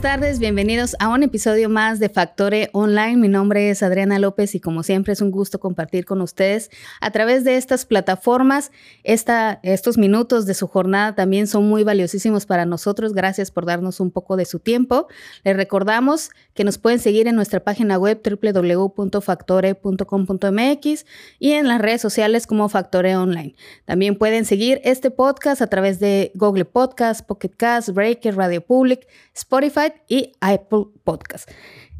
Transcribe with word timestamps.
tardes, 0.00 0.38
bienvenidos 0.38 0.96
a 0.98 1.08
un 1.08 1.22
episodio 1.22 1.68
más 1.68 1.98
de 1.98 2.08
Factore 2.08 2.70
Online. 2.72 3.18
Mi 3.18 3.28
nombre 3.28 3.68
es 3.68 3.82
Adriana 3.82 4.18
López 4.18 4.54
y 4.54 4.60
como 4.60 4.82
siempre 4.82 5.12
es 5.12 5.20
un 5.20 5.30
gusto 5.30 5.60
compartir 5.60 6.06
con 6.06 6.22
ustedes 6.22 6.70
a 7.02 7.10
través 7.10 7.44
de 7.44 7.58
estas 7.58 7.84
plataformas. 7.84 8.72
Estos 9.04 9.98
minutos 9.98 10.46
de 10.46 10.54
su 10.54 10.68
jornada 10.68 11.14
también 11.14 11.46
son 11.46 11.68
muy 11.68 11.84
valiosísimos 11.84 12.46
para 12.46 12.64
nosotros. 12.64 13.12
Gracias 13.12 13.50
por 13.50 13.66
darnos 13.66 14.00
un 14.00 14.10
poco 14.10 14.38
de 14.38 14.46
su 14.46 14.58
tiempo. 14.58 15.06
Les 15.44 15.54
recordamos 15.54 16.30
que 16.54 16.64
nos 16.64 16.78
pueden 16.78 16.98
seguir 16.98 17.28
en 17.28 17.36
nuestra 17.36 17.60
página 17.60 17.98
web 17.98 18.22
www.factore.com.mx 18.24 21.06
y 21.38 21.52
en 21.52 21.68
las 21.68 21.78
redes 21.78 22.00
sociales 22.00 22.46
como 22.46 22.70
Factore 22.70 23.16
Online. 23.16 23.54
También 23.84 24.16
pueden 24.16 24.46
seguir 24.46 24.80
este 24.82 25.10
podcast 25.10 25.60
a 25.60 25.66
través 25.66 26.00
de 26.00 26.32
Google 26.34 26.64
Podcast, 26.64 27.26
Pocket 27.26 27.52
Cast, 27.54 27.90
Breaker, 27.90 28.34
Radio 28.34 28.62
Public, 28.62 29.06
Spotify 29.34 29.89
y 30.08 30.32
Apple 30.40 30.86
Podcast. 31.04 31.50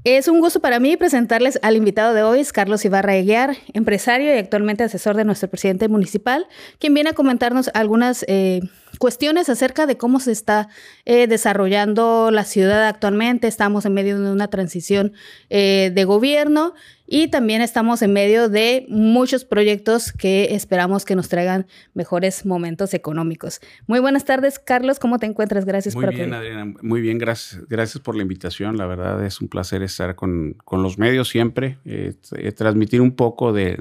Es 0.03 0.29
un 0.29 0.41
gusto 0.41 0.61
para 0.61 0.81
mí 0.81 0.97
presentarles 0.97 1.59
al 1.63 1.77
invitado 1.77 2.15
de 2.15 2.23
hoy, 2.23 2.43
Carlos 2.55 2.83
Ibarra 2.87 3.17
Eguiar, 3.17 3.57
empresario 3.75 4.35
y 4.35 4.39
actualmente 4.39 4.83
asesor 4.83 5.15
de 5.15 5.27
nuestro 5.27 5.51
presidente 5.51 5.89
municipal, 5.89 6.47
quien 6.79 6.95
viene 6.95 7.11
a 7.11 7.13
comentarnos 7.13 7.71
algunas 7.75 8.25
eh, 8.27 8.61
cuestiones 8.99 9.49
acerca 9.49 9.87
de 9.87 9.97
cómo 9.97 10.21
se 10.21 10.33
está 10.33 10.69
eh, 11.05 11.27
desarrollando 11.27 12.31
la 12.31 12.45
ciudad 12.45 12.87
actualmente. 12.87 13.49
Estamos 13.49 13.85
en 13.85 13.95
medio 13.95 14.21
de 14.21 14.31
una 14.31 14.49
transición 14.49 15.13
eh, 15.49 15.91
de 15.95 16.05
gobierno 16.05 16.75
y 17.13 17.27
también 17.27 17.61
estamos 17.61 18.03
en 18.03 18.13
medio 18.13 18.49
de 18.49 18.87
muchos 18.89 19.45
proyectos 19.45 20.13
que 20.13 20.55
esperamos 20.55 21.05
que 21.05 21.17
nos 21.17 21.29
traigan 21.29 21.67
mejores 21.93 22.47
momentos 22.47 22.95
económicos. 22.95 23.61
Muy 23.89 23.99
buenas 23.99 24.25
tardes, 24.25 24.61
Carlos. 24.61 25.01
¿Cómo 25.01 25.19
te 25.19 25.27
encuentras? 25.27 25.65
Gracias 25.65 25.97
Muy 25.97 26.07
bien, 26.07 26.33
Adriana. 26.33 26.73
Muy 26.83 27.01
bien, 27.01 27.19
gracias. 27.19 27.67
Gracias 27.69 28.01
por 28.01 28.15
la 28.15 28.23
invitación. 28.23 28.77
La 28.77 28.87
verdad 28.87 29.27
es 29.27 29.41
un 29.41 29.49
placer 29.49 29.83
estar 29.83 30.15
con, 30.15 30.57
los 30.71 30.99
medios 30.99 31.29
siempre, 31.29 31.79
eh, 31.85 32.15
transmitir 32.57 33.01
un 33.01 33.17
poco 33.17 33.53
de, 33.53 33.77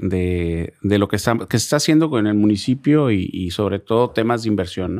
lo 0.82 1.06
que, 1.06 1.14
está, 1.14 1.38
que 1.38 1.58
se 1.60 1.64
está 1.64 1.76
haciendo 1.76 2.10
con 2.10 2.26
el 2.26 2.34
municipio 2.34 3.12
y, 3.12 3.30
y 3.32 3.52
sobre 3.52 3.78
todo 3.78 4.10
temas 4.10 4.42
de 4.42 4.48
inversión, 4.48 4.96
¿no? 4.96 4.99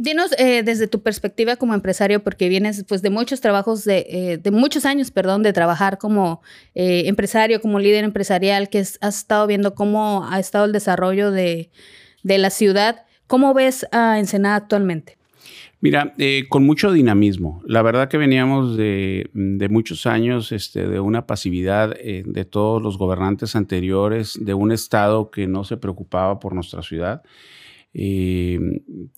Dinos 0.00 0.30
eh, 0.38 0.62
desde 0.62 0.86
tu 0.86 1.02
perspectiva 1.02 1.56
como 1.56 1.74
empresario, 1.74 2.24
porque 2.24 2.48
vienes 2.48 2.86
pues 2.88 3.02
de 3.02 3.10
muchos 3.10 3.42
trabajos, 3.42 3.84
de, 3.84 4.38
eh, 4.42 4.50
muchos 4.50 4.86
años, 4.86 5.10
perdón, 5.10 5.42
de 5.42 5.52
trabajar 5.52 5.98
como 5.98 6.40
eh, 6.74 7.02
empresario, 7.04 7.60
como 7.60 7.78
líder 7.78 8.04
empresarial, 8.04 8.70
que 8.70 8.78
has 8.78 8.98
estado 9.02 9.46
viendo 9.46 9.74
cómo 9.74 10.26
ha 10.26 10.40
estado 10.40 10.64
el 10.64 10.72
desarrollo 10.72 11.30
de, 11.30 11.68
de 12.22 12.38
la 12.38 12.48
ciudad. 12.48 13.04
¿Cómo 13.26 13.52
ves 13.52 13.86
a 13.92 14.18
Ensenada 14.18 14.56
actualmente? 14.56 15.18
Mira, 15.82 16.14
con 16.48 16.64
mucho 16.64 16.92
dinamismo. 16.92 17.62
La 17.66 17.82
verdad 17.82 18.08
que 18.08 18.16
veníamos 18.16 18.78
de, 18.78 19.28
de 19.34 19.68
muchos 19.68 20.06
años 20.06 20.50
este, 20.50 20.88
de 20.88 21.00
una 21.00 21.26
pasividad 21.26 21.94
de 21.94 22.44
todos 22.46 22.82
los 22.82 22.96
gobernantes 22.96 23.54
anteriores, 23.54 24.38
de 24.40 24.54
un 24.54 24.72
Estado 24.72 25.30
que 25.30 25.46
no 25.46 25.64
se 25.64 25.76
preocupaba 25.76 26.40
por 26.40 26.54
nuestra 26.54 26.82
ciudad. 26.82 27.22
Eh, 27.92 28.60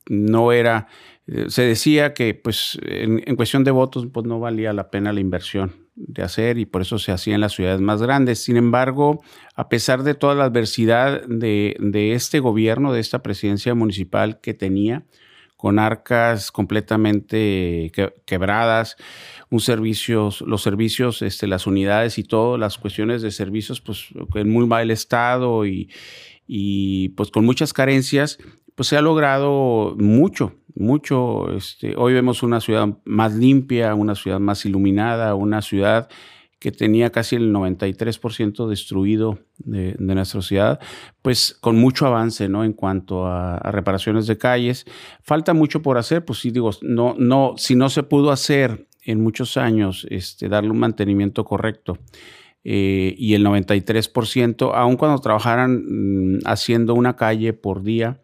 no 0.08 0.52
era, 0.52 0.88
eh, 1.26 1.46
se 1.48 1.62
decía 1.62 2.14
que 2.14 2.34
pues 2.34 2.78
en, 2.82 3.36
cuestión 3.36 3.64
de 3.64 3.70
votos 3.70 4.06
pues 4.12 4.26
no 4.26 4.40
valía 4.40 4.72
la 4.72 4.90
pena 4.90 5.12
la 5.12 5.20
inversión 5.20 5.74
de 5.94 6.22
hacer 6.22 6.56
y 6.56 6.64
por 6.64 6.80
eso 6.80 6.98
se 6.98 7.12
hacía 7.12 7.34
en 7.34 7.42
las 7.42 7.52
ciudades 7.52 7.80
más 7.80 8.00
grandes. 8.00 8.42
Sin 8.42 8.56
embargo, 8.56 9.22
a 9.54 9.68
pesar 9.68 10.04
de 10.04 10.14
toda 10.14 10.34
la 10.34 10.44
adversidad 10.44 11.22
de, 11.26 11.76
este 12.14 12.40
gobierno, 12.40 12.92
de 12.92 13.00
esta 13.00 13.22
presidencia 13.22 13.74
municipal 13.74 14.40
que 14.40 14.54
tenía, 14.54 15.04
con 15.56 15.78
arcas 15.78 16.50
completamente 16.50 17.92
quebradas, 18.24 18.96
un 19.48 19.60
servicio, 19.60 20.30
los 20.44 20.60
servicios, 20.62 21.22
este, 21.22 21.46
las 21.46 21.68
unidades 21.68 22.18
y 22.18 22.24
todo, 22.24 22.58
las 22.58 22.78
cuestiones 22.78 23.22
de 23.22 23.30
servicios, 23.30 23.80
pues 23.80 24.08
en 24.34 24.50
muy 24.50 24.66
mal 24.66 24.90
estado 24.90 25.64
y, 25.64 25.88
y 26.46 27.10
pues 27.10 27.30
con 27.30 27.44
muchas 27.44 27.72
carencias, 27.72 28.38
pues 28.74 28.88
se 28.88 28.96
ha 28.96 29.02
logrado 29.02 29.94
mucho, 29.98 30.54
mucho. 30.74 31.52
Este, 31.52 31.94
hoy 31.96 32.14
vemos 32.14 32.42
una 32.42 32.60
ciudad 32.60 32.88
más 33.04 33.34
limpia, 33.34 33.94
una 33.94 34.14
ciudad 34.14 34.40
más 34.40 34.64
iluminada, 34.64 35.34
una 35.34 35.62
ciudad 35.62 36.08
que 36.62 36.70
tenía 36.70 37.10
casi 37.10 37.34
el 37.34 37.52
93% 37.52 38.68
destruido 38.68 39.40
de, 39.58 39.96
nuestra 39.98 40.42
ciudad, 40.42 40.80
pues 41.20 41.56
con 41.60 41.76
mucho 41.76 42.06
avance, 42.06 42.48
¿no? 42.48 42.62
En 42.62 42.72
cuanto 42.72 43.26
a, 43.26 43.58
reparaciones 43.72 44.28
de 44.28 44.38
calles. 44.38 44.86
Falta 45.22 45.54
mucho 45.54 45.82
por 45.82 45.98
hacer, 45.98 46.24
pues 46.24 46.38
sí 46.38 46.52
digo, 46.52 46.70
no, 46.80 47.16
no, 47.18 47.54
si 47.56 47.74
no 47.74 47.88
se 47.88 48.04
pudo 48.04 48.30
hacer 48.30 48.86
en 49.04 49.20
muchos 49.20 49.56
años, 49.56 50.06
este, 50.08 50.48
darle 50.48 50.70
un 50.70 50.78
mantenimiento 50.78 51.44
correcto. 51.44 51.98
Eh, 52.62 53.16
y 53.18 53.34
el 53.34 53.44
93%, 53.44 54.70
aun 54.72 54.96
cuando 54.96 55.20
trabajaran 55.20 55.82
mm, 55.84 56.38
haciendo 56.44 56.94
una 56.94 57.16
calle 57.16 57.54
por 57.54 57.82
día, 57.82 58.20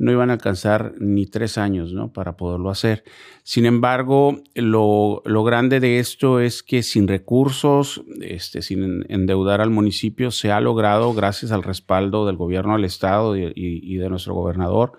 no 0.00 0.10
iban 0.10 0.30
a 0.30 0.32
alcanzar 0.32 0.94
ni 0.98 1.26
tres 1.26 1.58
años 1.58 1.92
¿no? 1.92 2.10
para 2.10 2.34
poderlo 2.34 2.70
hacer. 2.70 3.04
Sin 3.42 3.66
embargo, 3.66 4.40
lo, 4.54 5.22
grande 5.44 5.78
de 5.78 5.98
esto 5.98 6.40
es 6.40 6.62
que 6.62 6.82
sin 6.82 7.06
recursos, 7.06 8.02
este, 8.22 8.62
sin 8.62 9.04
endeudar 9.10 9.60
al 9.60 9.68
municipio, 9.68 10.30
se 10.30 10.52
ha 10.52 10.60
logrado, 10.62 11.12
gracias 11.12 11.52
al 11.52 11.62
respaldo 11.62 12.24
del 12.24 12.36
gobierno 12.36 12.72
del 12.72 12.86
Estado 12.86 13.36
y, 13.36 13.96
de 13.98 14.08
nuestro 14.08 14.32
gobernador, 14.32 14.92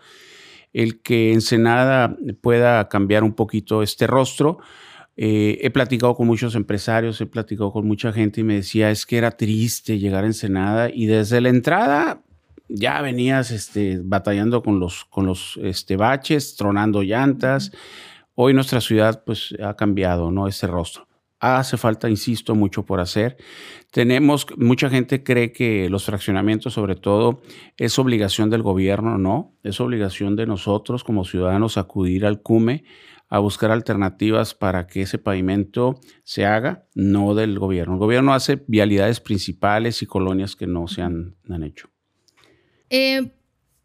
el 0.71 1.01
que 1.01 1.33
Ensenada 1.33 2.15
pueda 2.39 2.87
cambiar 2.87 3.23
un 3.23 3.33
poquito 3.33 3.81
este 3.81 4.05
rostro. 4.05 4.59
Eh, 5.17 5.57
he 5.63 5.71
platicado 5.71 6.13
con 6.13 6.27
muchos 6.27 6.53
empresarios, 6.53 7.19
he 7.21 7.25
platicado 7.25 7.71
con 7.71 7.87
mucha 7.87 8.13
gente 8.13 8.41
y 8.41 8.43
me 8.43 8.53
decía, 8.53 8.91
es 8.91 9.07
que 9.07 9.17
era 9.17 9.31
triste 9.31 9.97
llegar 9.97 10.25
a 10.25 10.27
Ensenada 10.27 10.91
y 10.93 11.07
desde 11.07 11.41
la 11.41 11.49
entrada 11.49 12.21
ya 12.73 13.01
venías 13.01 13.51
este, 13.51 13.99
batallando 14.03 14.63
con 14.63 14.79
los, 14.79 15.05
con 15.05 15.25
los 15.25 15.59
este, 15.61 15.97
baches, 15.97 16.55
tronando 16.55 17.03
llantas. 17.03 17.71
Hoy 18.35 18.53
nuestra 18.53 18.81
ciudad 18.81 19.23
pues 19.25 19.53
ha 19.63 19.75
cambiado, 19.75 20.31
¿no? 20.31 20.47
Ese 20.47 20.67
rostro. 20.67 21.07
Hace 21.39 21.75
falta, 21.75 22.07
insisto, 22.07 22.53
mucho 22.53 22.85
por 22.85 22.99
hacer. 22.99 23.35
Tenemos, 23.91 24.45
mucha 24.57 24.89
gente 24.89 25.23
cree 25.23 25.51
que 25.51 25.89
los 25.89 26.05
fraccionamientos, 26.05 26.73
sobre 26.73 26.95
todo, 26.95 27.41
es 27.77 27.97
obligación 27.97 28.51
del 28.51 28.61
gobierno, 28.61 29.17
no, 29.17 29.55
es 29.63 29.81
obligación 29.81 30.35
de 30.35 30.45
nosotros 30.45 31.03
como 31.03 31.25
ciudadanos 31.25 31.77
acudir 31.77 32.27
al 32.27 32.41
CUME 32.41 32.83
a 33.27 33.39
buscar 33.39 33.71
alternativas 33.71 34.53
para 34.53 34.87
que 34.87 35.01
ese 35.01 35.17
pavimento 35.17 35.99
se 36.23 36.45
haga, 36.45 36.85
no 36.93 37.33
del 37.33 37.57
gobierno. 37.57 37.93
El 37.93 37.99
gobierno 37.99 38.33
hace 38.33 38.63
vialidades 38.67 39.19
principales 39.19 40.01
y 40.03 40.05
colonias 40.05 40.55
que 40.55 40.67
no 40.67 40.87
se 40.87 41.01
han 41.01 41.35
hecho. 41.63 41.89
Eh, 42.93 43.31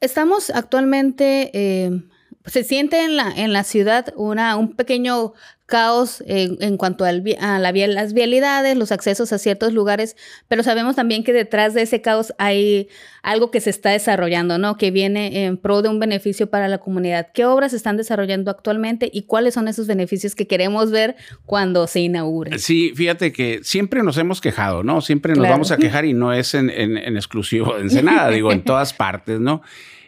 estamos 0.00 0.50
actualmente, 0.50 1.50
eh, 1.54 2.02
se 2.46 2.64
siente 2.64 3.04
en 3.04 3.16
la, 3.16 3.30
en 3.30 3.52
la 3.52 3.64
ciudad 3.64 4.12
una, 4.16 4.56
un 4.56 4.74
pequeño 4.74 5.34
caos 5.66 6.22
en, 6.26 6.76
cuanto 6.76 7.04
a 7.04 7.12
la, 7.12 7.72
las 7.72 8.14
vialidades, 8.14 8.76
los 8.76 8.92
accesos 8.92 9.32
a 9.32 9.38
ciertos 9.38 9.72
lugares, 9.72 10.16
pero 10.46 10.62
sabemos 10.62 10.94
también 10.94 11.24
que 11.24 11.32
detrás 11.32 11.74
de 11.74 11.82
ese 11.82 12.00
caos 12.00 12.32
hay 12.38 12.88
algo 13.22 13.50
que 13.50 13.60
se 13.60 13.70
está 13.70 13.90
desarrollando, 13.90 14.58
¿no? 14.58 14.76
Que 14.76 14.92
viene 14.92 15.44
en 15.44 15.56
pro 15.56 15.82
de 15.82 15.88
un 15.88 15.98
beneficio 15.98 16.48
para 16.48 16.68
la 16.68 16.78
comunidad. 16.78 17.28
¿Qué 17.34 17.44
obras 17.44 17.72
se 17.72 17.78
están 17.78 17.96
desarrollando 17.96 18.52
actualmente 18.52 19.10
y 19.12 19.22
cuáles 19.22 19.54
son 19.54 19.66
esos 19.66 19.88
beneficios 19.88 20.36
que 20.36 20.46
queremos 20.46 20.92
ver 20.92 21.16
cuando 21.44 21.88
se 21.88 21.98
inaugure? 21.98 22.60
Sí, 22.60 22.92
fíjate 22.94 23.32
que 23.32 23.58
siempre 23.64 24.04
nos 24.04 24.16
hemos 24.18 24.40
quejado, 24.40 24.84
¿no? 24.84 25.00
Siempre 25.00 25.34
nos 25.34 25.48
vamos 25.48 25.72
a 25.72 25.78
quejar 25.78 26.04
y 26.04 26.14
no 26.14 26.32
es 26.32 26.54
en, 26.54 26.70
en, 26.70 27.16
exclusivo 27.16 27.74
de 27.74 27.82
Ensenada, 27.82 28.30
digo, 28.30 28.52
en 28.52 28.62
todas 28.64 28.92
partes, 28.92 29.40
¿no? 29.40 29.62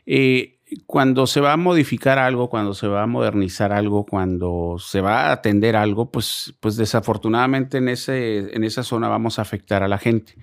Eh, 0.06 0.57
cuando 0.86 1.26
se 1.26 1.40
va 1.40 1.52
a 1.52 1.56
modificar 1.56 2.18
algo, 2.18 2.48
cuando 2.48 2.74
se 2.74 2.86
va 2.86 3.02
a 3.02 3.06
modernizar 3.06 3.72
algo, 3.72 4.04
cuando 4.04 4.76
se 4.78 5.00
va 5.00 5.26
a 5.26 5.32
atender 5.32 5.76
algo, 5.76 6.10
pues, 6.10 6.54
pues 6.60 6.76
desafortunadamente 6.76 7.78
en, 7.78 7.88
ese, 7.88 8.54
en 8.54 8.64
esa 8.64 8.82
zona 8.82 9.08
vamos 9.08 9.38
a 9.38 9.42
afectar 9.42 9.82
a 9.82 9.88
la 9.88 9.98
gente. 9.98 10.34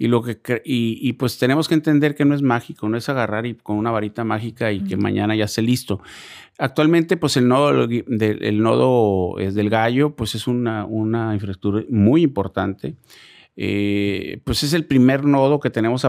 Y, 0.00 0.06
lo 0.06 0.22
que, 0.22 0.40
y, 0.64 1.12
pues 1.14 1.38
tenemos 1.38 1.66
que 1.66 1.74
entender 1.74 2.14
que 2.14 2.24
no 2.24 2.34
es 2.34 2.42
mágico, 2.42 2.88
no 2.88 2.96
es 2.96 3.08
agarrar 3.08 3.46
y 3.46 3.54
con 3.54 3.76
una 3.76 3.90
varita 3.90 4.22
mágica 4.22 4.70
y 4.70 4.84
que 4.84 4.96
mañana 4.96 5.34
ya 5.34 5.46
esté 5.46 5.60
listo. 5.60 6.00
Actualmente, 6.56 7.16
pues 7.16 7.36
el 7.36 7.48
nodo, 7.48 7.88
del, 7.88 8.38
el 8.42 8.62
nodo 8.62 9.40
es 9.40 9.56
del 9.56 9.70
gallo, 9.70 10.14
pues 10.14 10.36
es 10.36 10.46
una, 10.46 10.84
una 10.84 11.34
infraestructura 11.34 11.84
muy 11.90 12.22
importante. 12.22 12.94
Eh, 13.60 14.40
pues 14.44 14.62
es 14.62 14.72
el 14.72 14.86
primer 14.86 15.24
nodo 15.24 15.58
que 15.58 15.68
tenemos 15.68 16.06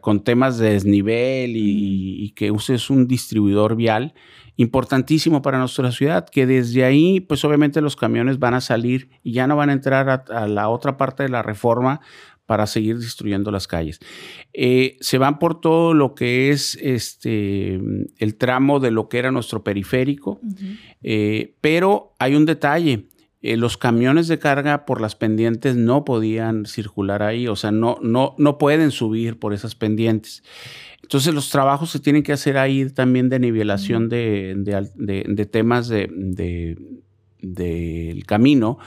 con 0.00 0.24
temas 0.24 0.56
de 0.56 0.72
desnivel 0.72 1.52
y, 1.54 2.32
que 2.34 2.50
uses 2.50 2.88
un 2.88 3.06
distribuidor 3.06 3.76
vial 3.76 4.14
importantísimo 4.56 5.42
para 5.42 5.58
nuestra 5.58 5.92
ciudad, 5.92 6.26
que 6.26 6.46
desde 6.46 6.84
ahí, 6.84 7.20
pues 7.20 7.44
obviamente 7.44 7.82
los 7.82 7.96
camiones 7.96 8.38
van 8.38 8.54
a 8.54 8.62
salir 8.62 9.10
y 9.22 9.32
ya 9.32 9.46
no 9.46 9.56
van 9.56 9.68
a 9.68 9.74
entrar 9.74 10.24
a, 10.26 10.48
la 10.48 10.70
otra 10.70 10.96
parte 10.96 11.22
de 11.22 11.28
la 11.28 11.42
reforma 11.42 12.00
para 12.46 12.66
seguir 12.66 12.98
destruyendo 12.98 13.50
las 13.50 13.68
calles. 13.68 14.00
Eh, 14.54 14.96
se 15.00 15.18
van 15.18 15.38
por 15.38 15.60
todo 15.60 15.92
lo 15.92 16.14
que 16.14 16.50
es 16.50 16.78
este, 16.80 17.78
el 18.16 18.36
tramo 18.38 18.80
de 18.80 18.90
lo 18.90 19.10
que 19.10 19.18
era 19.18 19.30
nuestro 19.30 19.62
periférico, 19.62 20.40
eh, 21.02 21.56
pero 21.60 22.14
hay 22.18 22.34
un 22.34 22.46
detalle 22.46 23.09
eh, 23.42 23.56
los 23.56 23.76
camiones 23.76 24.28
de 24.28 24.38
carga 24.38 24.84
por 24.84 25.00
las 25.00 25.16
pendientes 25.16 25.76
no 25.76 26.04
podían 26.04 26.66
circular 26.66 27.22
ahí, 27.22 27.48
o 27.48 27.56
sea, 27.56 27.70
no, 27.70 27.98
no, 28.02 28.34
no 28.38 28.58
pueden 28.58 28.90
subir 28.90 29.38
por 29.38 29.54
esas 29.54 29.74
pendientes. 29.74 30.42
Entonces 31.02 31.34
los 31.34 31.50
trabajos 31.50 31.90
se 31.90 32.00
tienen 32.00 32.22
que 32.22 32.32
hacer 32.32 32.58
ahí 32.58 32.88
también 32.90 33.28
de 33.28 33.38
nivelación 33.38 34.08
de, 34.08 34.54
de, 34.56 35.46
temas 35.46 35.88
de, 35.88 36.76
del 37.40 38.26
camino 38.26 38.78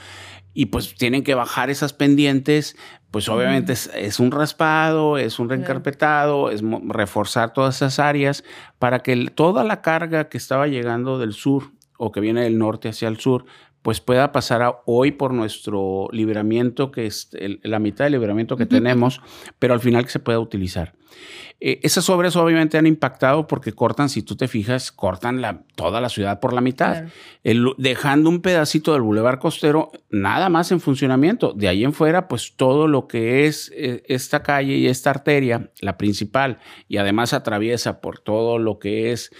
y 0.54 0.66
pues 0.66 0.94
tienen 0.94 1.24
que 1.24 1.34
bajar 1.34 1.68
esas 1.68 1.92
pendientes, 1.92 2.76
pues 3.10 3.28
obviamente 3.28 3.72
es, 3.72 4.20
un 4.20 4.30
raspado, 4.30 5.18
es 5.18 5.40
un 5.40 5.48
reencarpetado, 5.48 6.50
es 6.50 6.62
reforzar 6.86 7.52
todas 7.52 7.76
esas 7.76 7.98
áreas 7.98 8.44
para 8.78 9.00
que 9.00 9.30
toda 9.34 9.64
la 9.64 9.82
carga 9.82 10.28
que 10.28 10.38
estaba 10.38 10.68
llegando 10.68 11.18
del 11.18 11.32
sur 11.32 11.72
o 11.98 12.12
que 12.12 12.20
viene 12.20 12.42
del 12.42 12.58
norte 12.58 12.88
hacia 12.88 13.08
el 13.08 13.18
sur, 13.18 13.44
pues 13.84 14.00
pueda 14.00 14.32
pasar 14.32 14.80
hoy 14.86 15.12
por 15.12 15.34
nuestro 15.34 16.08
liberamiento, 16.10 16.90
que 16.90 17.04
es 17.04 17.28
la 17.62 17.78
mitad 17.78 18.06
del 18.06 18.14
liberamiento 18.14 18.56
que 18.56 18.64
tenemos, 18.64 19.20
pero 19.58 19.74
al 19.74 19.80
final 19.80 20.04
que 20.06 20.10
se 20.10 20.20
pueda 20.20 20.40
utilizar. 20.40 20.94
Eh, 21.60 21.80
esas 21.82 22.08
obras 22.08 22.34
obviamente 22.34 22.78
han 22.78 22.86
impactado 22.86 23.46
porque 23.46 23.74
cortan, 23.74 24.08
si 24.08 24.22
tú 24.22 24.36
te 24.36 24.48
fijas, 24.48 24.90
cortan 24.90 25.42
la, 25.42 25.64
toda 25.76 26.00
la 26.00 26.08
ciudad 26.08 26.40
por 26.40 26.54
la 26.54 26.62
mitad, 26.62 27.04
dejando 27.76 28.30
un 28.30 28.40
pedacito 28.40 28.94
del 28.94 29.02
bulevar 29.02 29.38
costero 29.38 29.92
nada 30.08 30.48
más 30.48 30.72
en 30.72 30.80
funcionamiento. 30.80 31.52
De 31.52 31.68
ahí 31.68 31.84
en 31.84 31.92
fuera, 31.92 32.26
pues 32.26 32.56
todo 32.56 32.88
lo 32.88 33.06
que 33.06 33.44
es 33.44 33.70
eh, 33.74 34.02
esta 34.06 34.42
calle 34.42 34.76
y 34.76 34.86
esta 34.86 35.10
arteria, 35.10 35.70
la 35.82 35.98
principal, 35.98 36.58
y 36.88 36.96
además 36.96 37.34
atraviesa 37.34 38.00
por 38.00 38.18
todo 38.18 38.58
lo 38.58 38.78
que 38.78 39.12
es 39.12 39.30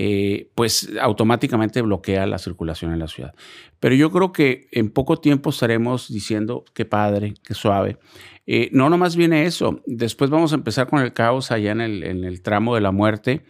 eh, 0.00 0.52
pues 0.54 0.88
automáticamente 1.00 1.82
bloquea 1.82 2.24
la 2.28 2.38
circulación 2.38 2.92
en 2.92 3.00
la 3.00 3.08
ciudad. 3.08 3.34
Pero 3.80 3.96
yo 3.96 4.12
creo 4.12 4.30
que 4.30 4.68
en 4.70 4.90
poco 4.90 5.16
tiempo 5.16 5.50
estaremos 5.50 6.06
diciendo 6.06 6.64
qué 6.72 6.84
padre, 6.84 7.34
qué 7.42 7.54
suave. 7.54 7.98
Eh, 8.46 8.68
no 8.70 8.90
nomás 8.90 9.16
viene 9.16 9.44
eso, 9.44 9.82
después 9.86 10.30
vamos 10.30 10.52
a 10.52 10.54
empezar 10.54 10.86
con 10.86 11.00
el 11.00 11.12
caos 11.14 11.50
allá 11.50 11.72
en 11.72 11.80
el, 11.80 12.04
en 12.04 12.22
el 12.22 12.42
tramo 12.42 12.76
de 12.76 12.80
la 12.80 12.92
muerte 12.92 13.42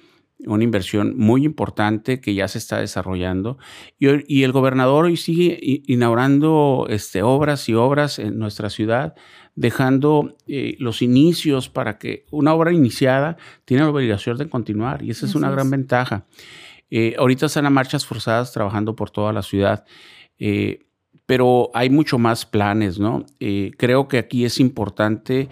una 0.46 0.64
inversión 0.64 1.16
muy 1.16 1.44
importante 1.44 2.20
que 2.20 2.34
ya 2.34 2.46
se 2.46 2.58
está 2.58 2.78
desarrollando 2.78 3.58
y, 3.98 4.42
el 4.42 4.52
gobernador 4.52 5.06
hoy 5.06 5.16
sigue 5.16 5.58
inaugurando 5.86 6.86
este, 6.88 7.22
obras 7.22 7.68
y 7.68 7.74
obras 7.74 8.18
en 8.18 8.38
nuestra 8.38 8.70
ciudad, 8.70 9.14
dejando 9.56 10.36
eh, 10.46 10.76
los 10.78 11.02
inicios 11.02 11.68
para 11.68 11.98
que 11.98 12.24
una 12.30 12.54
obra 12.54 12.72
iniciada 12.72 13.36
tiene 13.64 13.82
la 13.82 13.90
obligación 13.90 14.38
de 14.38 14.48
continuar 14.48 15.02
y 15.02 15.10
esa 15.10 15.26
es 15.26 15.34
una 15.34 15.50
gran 15.50 15.70
ventaja. 15.70 16.26
Eh, 16.90 17.16
ahorita 17.18 17.46
están 17.46 17.66
a 17.66 17.70
marchas 17.70 18.06
forzadas 18.06 18.52
trabajando 18.52 18.94
por 18.94 19.10
toda 19.10 19.32
la 19.32 19.42
ciudad. 19.42 19.84
Eh, 20.38 20.86
pero 21.26 21.70
hay 21.74 21.90
mucho 21.90 22.18
más 22.18 22.46
planes, 22.46 22.98
¿no? 22.98 23.26
creo 23.76 24.08
que 24.08 24.16
aquí 24.16 24.46
es 24.46 24.60
importante 24.60 25.50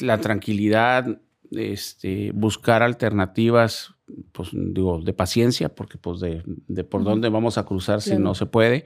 la 0.00 0.18
tranquilidad, 0.22 1.20
este, 1.50 2.30
buscar 2.32 2.82
alternativas 2.82 3.95
pues 4.32 4.50
digo, 4.52 5.00
de 5.02 5.12
paciencia, 5.12 5.74
porque 5.74 5.98
pues 5.98 6.20
de, 6.20 6.42
de 6.46 6.84
por 6.84 7.04
dónde 7.04 7.28
vamos 7.28 7.58
a 7.58 7.64
cruzar 7.64 8.00
si 8.00 8.16
no 8.16 8.34
se 8.34 8.46
puede. 8.46 8.84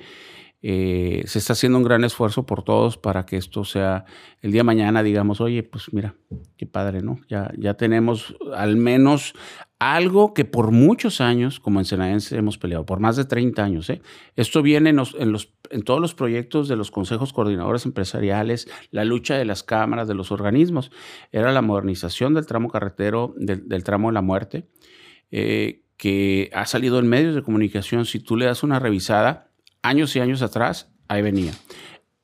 Eh, 0.63 1.23
se 1.27 1.39
está 1.39 1.55
haciendo 1.55 1.79
un 1.79 1.85
gran 1.85 2.05
esfuerzo 2.05 2.45
por 2.45 2.63
todos 2.63 2.99
para 2.99 3.25
que 3.25 3.39
esto 3.39 3.65
sea 3.65 4.05
el 4.43 4.53
día 4.53 4.61
de 4.61 4.65
mañana, 4.65 5.03
digamos, 5.03 5.41
oye, 5.41 5.63
pues 5.63 5.93
mira, 5.93 6.17
qué 6.59 6.67
padre, 6.67 7.01
¿no? 7.01 7.19
Ya, 7.29 7.51
ya 7.57 7.75
tenemos 7.75 8.37
al 8.55 8.77
menos 8.77 9.33
algo 9.79 10.35
que 10.35 10.45
por 10.45 10.71
muchos 10.71 11.23
años, 11.23 11.61
como 11.61 11.79
en 11.79 11.87
Senaense, 11.87 12.37
hemos 12.37 12.59
peleado, 12.59 12.85
por 12.85 13.01
más 13.01 13.17
de 13.17 13.25
30 13.25 13.65
años. 13.65 13.89
¿eh? 13.89 14.03
Esto 14.37 14.61
viene 14.61 14.91
en, 14.91 14.97
los, 14.97 15.17
en, 15.71 15.83
todos 15.83 16.01
los 16.01 16.15
proyectos 16.15 16.69
de 16.69 16.77
los 16.77 16.91
consejos 16.91 17.33
coordinadores 17.33 17.87
empresariales, 17.87 18.69
la 18.91 19.07
lucha 19.07 19.39
de 19.39 19.47
las 19.47 19.63
cámaras, 19.63 20.09
de 20.09 20.15
los 20.15 20.31
organismos. 20.31 20.93
Era 21.33 21.53
la 21.53 21.63
modernización 21.63 22.35
del 22.35 22.45
tramo 22.45 22.69
carretero, 22.69 23.33
del, 23.39 23.67
del 23.67 23.83
tramo 23.83 24.09
de 24.09 24.15
la 24.15 24.23
muerte. 24.23 24.69
Eh, 25.31 25.83
que 25.97 26.51
ha 26.55 26.65
salido 26.65 26.99
en 26.99 27.09
medios 27.09 27.35
de 27.35 27.43
comunicación, 27.43 28.07
si 28.07 28.21
tú 28.21 28.37
le 28.37 28.47
das 28.47 28.63
una 28.63 28.79
revisada, 28.79 29.51
años 29.83 30.17
y 30.17 30.21
años 30.21 30.41
atrás, 30.41 30.91
ahí 31.09 31.21
venía. 31.21 31.53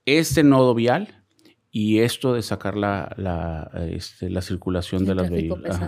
Este 0.06 0.42
nodo 0.42 0.74
vial 0.74 1.24
y 1.70 1.98
esto 1.98 2.32
de 2.32 2.40
sacar 2.40 2.74
la, 2.74 3.12
la, 3.18 3.70
este, 3.90 4.30
la 4.30 4.40
circulación 4.40 5.04
de 5.04 5.14
las 5.14 5.28
vehículos. 5.28 5.78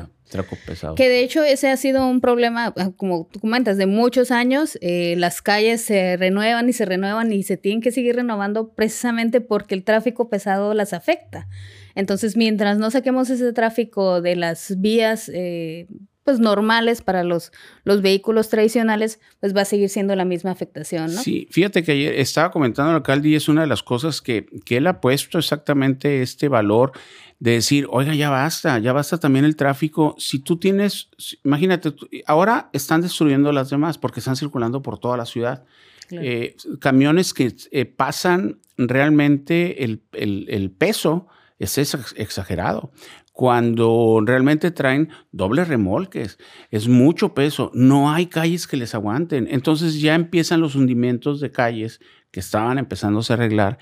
pesado. 0.67 0.95
Que 0.97 1.09
de 1.09 1.23
hecho 1.23 1.43
ese 1.43 1.71
ha 1.71 1.79
sido 1.79 2.07
un 2.07 2.21
problema, 2.21 2.75
ah, 2.77 2.91
como 2.95 3.27
tú 3.33 3.41
comentas, 3.41 3.79
de 3.79 3.87
muchos 3.87 4.31
años. 4.31 4.77
Eh, 4.83 5.15
las 5.17 5.41
calles 5.41 5.81
se 5.81 6.19
renuevan 6.19 6.69
y 6.69 6.75
se 6.75 6.85
renuevan 6.85 7.33
y 7.33 7.43
se 7.43 7.57
tienen 7.57 7.81
que 7.81 7.91
seguir 7.91 8.17
renovando 8.17 8.75
precisamente 8.75 9.41
porque 9.41 9.75
el 9.75 9.83
tráfico 9.83 10.29
pesado 10.29 10.75
las 10.75 10.93
afecta. 10.93 11.49
Entonces, 11.95 12.37
mientras 12.37 12.77
no 12.77 12.91
saquemos 12.91 13.31
ese 13.31 13.51
tráfico 13.55 14.21
de 14.21 14.37
las 14.37 14.79
vías 14.79 15.31
eh, 15.33 15.87
pues 16.29 16.41
normales 16.41 17.01
para 17.01 17.25
los, 17.25 17.53
los 17.85 18.03
vehículos 18.03 18.51
tradicionales, 18.51 19.19
pues 19.41 19.57
va 19.57 19.63
a 19.63 19.65
seguir 19.65 19.89
siendo 19.89 20.15
la 20.15 20.27
misma 20.27 20.51
afectación, 20.51 21.15
¿no? 21.15 21.23
Sí, 21.23 21.49
fíjate 21.51 21.83
que 21.83 21.93
ayer 21.93 22.17
estaba 22.17 22.51
comentando 22.51 22.91
el 22.91 22.97
alcalde 22.97 23.31
y 23.31 23.35
es 23.35 23.49
una 23.49 23.63
de 23.63 23.67
las 23.67 23.83
cosas 23.83 24.21
que, 24.21 24.45
que 24.67 24.77
él 24.77 24.87
ha 24.89 25.01
puesto 25.01 25.39
exactamente 25.39 26.21
este 26.21 26.49
valor 26.49 26.93
de 27.39 27.53
decir, 27.53 27.87
oiga, 27.89 28.15
ya 28.15 28.29
basta, 28.29 28.79
ya 28.79 28.93
basta 28.93 29.17
también 29.17 29.47
el 29.47 29.57
tráfico. 29.57 30.17
Si 30.19 30.41
tú 30.41 30.59
tienes, 30.59 31.09
imagínate, 31.47 31.95
ahora 32.27 32.69
están 32.75 33.01
destruyendo 33.01 33.51
las 33.51 33.71
demás 33.71 33.97
porque 33.97 34.21
están 34.21 34.37
circulando 34.37 34.83
por 34.83 34.99
toda 34.99 35.17
la 35.17 35.25
ciudad. 35.25 35.65
Eh, 36.11 36.57
camiones 36.79 37.33
que 37.33 37.57
eh, 37.71 37.87
pasan 37.87 38.59
realmente 38.77 39.83
el, 39.83 40.03
el, 40.13 40.45
el 40.51 40.71
peso 40.73 41.27
es 41.59 41.79
exagerado 42.17 42.93
cuando 43.39 44.21
realmente 44.25 44.73
traen 44.73 45.11
dobles 45.31 45.69
remolques. 45.69 46.39
Es 46.73 46.89
mucho 46.89 47.35
peso. 47.35 47.71
No 47.73 48.11
hay 48.11 48.27
calles 48.27 48.67
que 48.67 48.77
les 48.77 48.97
aguanten. 48.97 49.47
Entonces 49.49 50.01
ya 50.01 50.17
empiezan 50.17 50.61
los 50.61 50.75
hundimientos 50.75 51.39
de 51.41 51.53
calles 51.53 52.01
que 52.33 52.41
estaban 52.41 52.79
empezando 52.79 53.21
a 53.21 53.33
arreglar. 53.33 53.79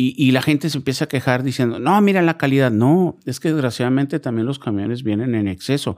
Y, 0.00 0.30
la 0.30 0.42
gente 0.42 0.70
se 0.70 0.78
empieza 0.78 1.06
a 1.06 1.08
quejar 1.08 1.42
diciendo, 1.42 1.80
no, 1.80 2.00
mira 2.00 2.22
la 2.22 2.38
calidad. 2.38 2.70
No, 2.70 3.18
es 3.24 3.40
que 3.40 3.52
desgraciadamente 3.52 4.20
también 4.20 4.46
los 4.46 4.60
camiones 4.60 5.02
vienen 5.02 5.34
en 5.34 5.48
exceso. 5.48 5.96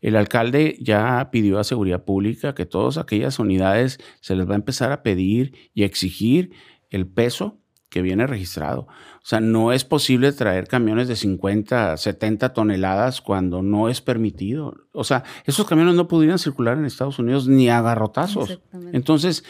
El 0.00 0.14
alcalde 0.14 0.76
ya 0.80 1.30
pidió 1.32 1.58
a 1.58 1.64
Seguridad 1.64 2.04
Pública 2.04 2.54
que 2.54 2.66
todas 2.66 2.96
aquellas 2.96 3.40
unidades 3.40 3.98
se 4.20 4.36
les 4.36 4.48
va 4.48 4.52
a 4.52 4.56
empezar 4.56 4.92
a 4.92 5.02
pedir 5.02 5.52
y 5.74 5.82
exigir 5.82 6.52
el 6.90 7.08
peso 7.08 7.60
que 7.90 8.02
viene 8.02 8.26
registrado. 8.26 8.86
O 9.22 9.26
sea, 9.30 9.40
no 9.40 9.72
es 9.72 9.84
posible 9.84 10.32
traer 10.32 10.66
camiones 10.66 11.06
de 11.06 11.14
50, 11.14 11.96
70 11.96 12.54
toneladas 12.54 13.20
cuando 13.20 13.62
no 13.62 13.90
es 13.90 14.00
permitido. 14.00 14.74
O 14.92 15.04
sea, 15.04 15.24
esos 15.44 15.66
camiones 15.66 15.94
no 15.94 16.08
podrían 16.08 16.38
circular 16.38 16.78
en 16.78 16.86
Estados 16.86 17.18
Unidos 17.18 17.46
ni 17.46 17.68
a 17.68 17.82
garrotazos. 17.82 18.60
Entonces, 18.92 19.44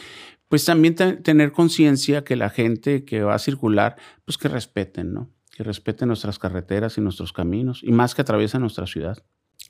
pues 0.49 0.65
también 0.65 0.95
tener 0.95 1.53
conciencia 1.53 2.25
que 2.25 2.35
la 2.35 2.49
gente 2.49 3.05
que 3.05 3.23
va 3.23 3.35
a 3.35 3.39
circular, 3.39 3.95
pues 4.25 4.37
que 4.37 4.49
respeten, 4.49 5.13
¿no? 5.13 5.29
Que 5.55 5.63
respeten 5.63 6.09
nuestras 6.09 6.37
carreteras 6.39 6.97
y 6.97 7.01
nuestros 7.01 7.31
caminos, 7.31 7.81
y 7.81 7.93
más 7.93 8.13
que 8.13 8.23
atraviesan 8.23 8.59
nuestra 8.59 8.85
ciudad. 8.85 9.23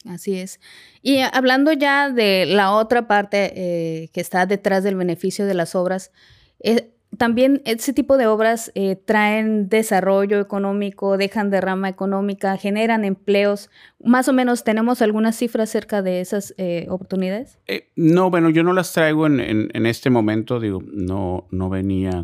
Así 0.05 0.35
es. 0.35 0.59
Y 1.03 1.19
hablando 1.19 1.71
ya 1.73 2.09
de 2.09 2.47
la 2.47 2.73
otra 2.73 3.07
parte 3.07 3.53
eh, 3.55 4.09
que 4.11 4.21
está 4.21 4.47
detrás 4.47 4.83
del 4.83 4.95
beneficio 4.95 5.45
de 5.45 5.53
las 5.53 5.75
obras, 5.75 6.11
eh, 6.59 6.91
también 7.17 7.61
ese 7.65 7.93
tipo 7.93 8.17
de 8.17 8.27
obras 8.27 8.71
eh, 8.73 8.95
traen 8.95 9.67
desarrollo 9.67 10.39
económico, 10.39 11.17
dejan 11.17 11.49
derrama 11.49 11.89
económica, 11.89 12.55
generan 12.57 13.03
empleos. 13.03 13.69
Más 14.03 14.27
o 14.27 14.33
menos, 14.33 14.63
¿tenemos 14.63 15.01
algunas 15.01 15.35
cifras 15.35 15.69
acerca 15.69 16.01
de 16.01 16.21
esas 16.21 16.53
eh, 16.57 16.87
oportunidades? 16.89 17.59
Eh, 17.67 17.89
no, 17.95 18.29
bueno, 18.29 18.49
yo 18.49 18.63
no 18.63 18.73
las 18.73 18.93
traigo 18.93 19.27
en, 19.27 19.85
este 19.85 20.09
momento, 20.09 20.59
digo, 20.59 20.81
no, 20.85 21.47
no 21.51 21.69
venía, 21.69 22.23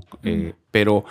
pero, 0.72 1.04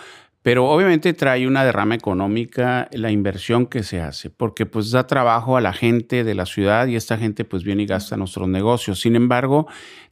pero 0.43 0.69
obviamente 0.69 1.13
trae 1.13 1.47
una 1.47 1.65
derrama 1.65 1.97
económica 1.97 2.89
la 2.93 3.11
inversión 3.11 3.67
que 3.67 3.83
se 3.83 4.01
hace, 4.01 4.31
porque 4.31 4.65
pues 4.65 4.91
da 4.91 5.07
trabajo 5.07 5.57
a 5.57 5.61
la 5.61 5.73
gente 5.73 6.25
de 6.25 6.35
la 6.35 6.47
ciudad 6.47 6.87
y 6.87 6.97
esta 6.97 7.19
gente 7.19 7.45
pues 7.45 7.63
viene 7.63 7.83
y 7.83 7.87
gasta 7.87 8.17
nuestros 8.17 8.49
negocios. 8.49 9.01
Sin 9.01 9.17
embargo, 9.17 9.67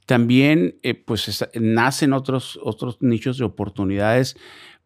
también 0.07 0.79
eh, 0.83 0.95
pues 0.95 1.47
nacen 1.55 2.13
otros, 2.13 2.59
otros 2.63 2.99
nichos 3.01 3.39
de 3.39 3.45
oportunidades 3.45 4.37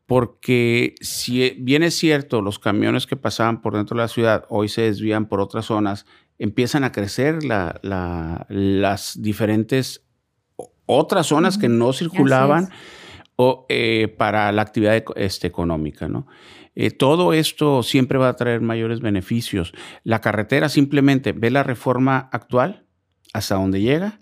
porque 0.08 0.94
si 1.02 1.50
bien 1.58 1.82
es 1.82 1.94
cierto, 1.94 2.40
los 2.40 2.58
camiones 2.58 3.06
que 3.06 3.16
pasaban 3.16 3.60
por 3.60 3.76
dentro 3.76 3.94
de 3.94 4.04
la 4.04 4.08
ciudad 4.08 4.46
hoy 4.48 4.68
se 4.68 4.80
desvían 4.82 5.26
por 5.26 5.38
otras 5.38 5.66
zonas, 5.66 6.06
empiezan 6.38 6.82
a 6.82 6.92
crecer 6.92 7.40
las 7.44 9.20
diferentes 9.20 10.06
otras 10.86 11.26
zonas 11.26 11.58
que 11.58 11.68
no 11.68 11.92
circulaban 11.92 12.70
o, 13.36 13.66
eh, 13.68 14.08
para 14.16 14.50
la 14.50 14.62
actividad 14.62 15.04
este, 15.16 15.46
económica. 15.46 16.08
¿no? 16.08 16.26
Eh, 16.74 16.90
todo 16.90 17.34
esto 17.34 17.82
siempre 17.82 18.16
va 18.16 18.30
a 18.30 18.36
traer 18.36 18.62
mayores 18.62 19.00
beneficios. 19.00 19.74
La 20.04 20.22
carretera 20.22 20.70
simplemente 20.70 21.32
ve 21.32 21.50
la 21.50 21.64
reforma 21.64 22.30
actual 22.32 22.86
hasta 23.34 23.56
donde 23.56 23.82
llega 23.82 24.20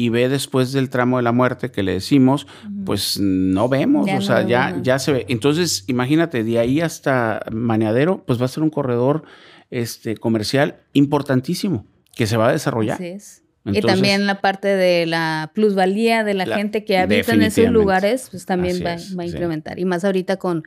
y 0.00 0.10
ve 0.10 0.28
después 0.28 0.72
del 0.72 0.90
tramo 0.90 1.16
de 1.16 1.24
la 1.24 1.32
muerte 1.32 1.72
que 1.72 1.82
le 1.82 1.94
decimos, 1.94 2.46
pues 2.86 3.18
no 3.18 3.68
vemos, 3.68 4.08
o 4.08 4.22
sea, 4.22 4.46
ya, 4.46 4.78
ya 4.80 5.00
se 5.00 5.12
ve. 5.12 5.26
Entonces, 5.28 5.82
imagínate, 5.88 6.44
de 6.44 6.60
ahí 6.60 6.80
hasta 6.80 7.44
Maneadero, 7.50 8.24
pues 8.24 8.40
va 8.40 8.44
a 8.44 8.48
ser 8.48 8.62
un 8.62 8.70
corredor 8.70 9.24
este, 9.70 10.16
comercial 10.16 10.76
importantísísimo 10.92 11.84
que 12.14 12.28
se 12.28 12.36
va 12.36 12.48
a 12.48 12.52
desarrollar. 12.52 12.94
Así 12.94 13.06
es. 13.06 13.42
y 13.64 13.80
también 13.80 14.26
la 14.26 14.40
parte 14.40 14.68
de 14.68 15.04
la 15.04 15.50
plusvalía 15.52 16.22
de 16.22 16.34
la, 16.34 16.46
gente 16.46 16.84
que 16.84 16.96
habita 16.96 17.34
en 17.34 17.42
esos 17.42 17.68
lugares, 17.68 18.28
pues 18.30 18.46
también 18.46 18.80
va, 18.86 18.92
a 18.92 19.26
incrementar. 19.26 19.80
Y 19.80 19.84
más 19.84 20.04
ahorita 20.04 20.36
con, 20.36 20.62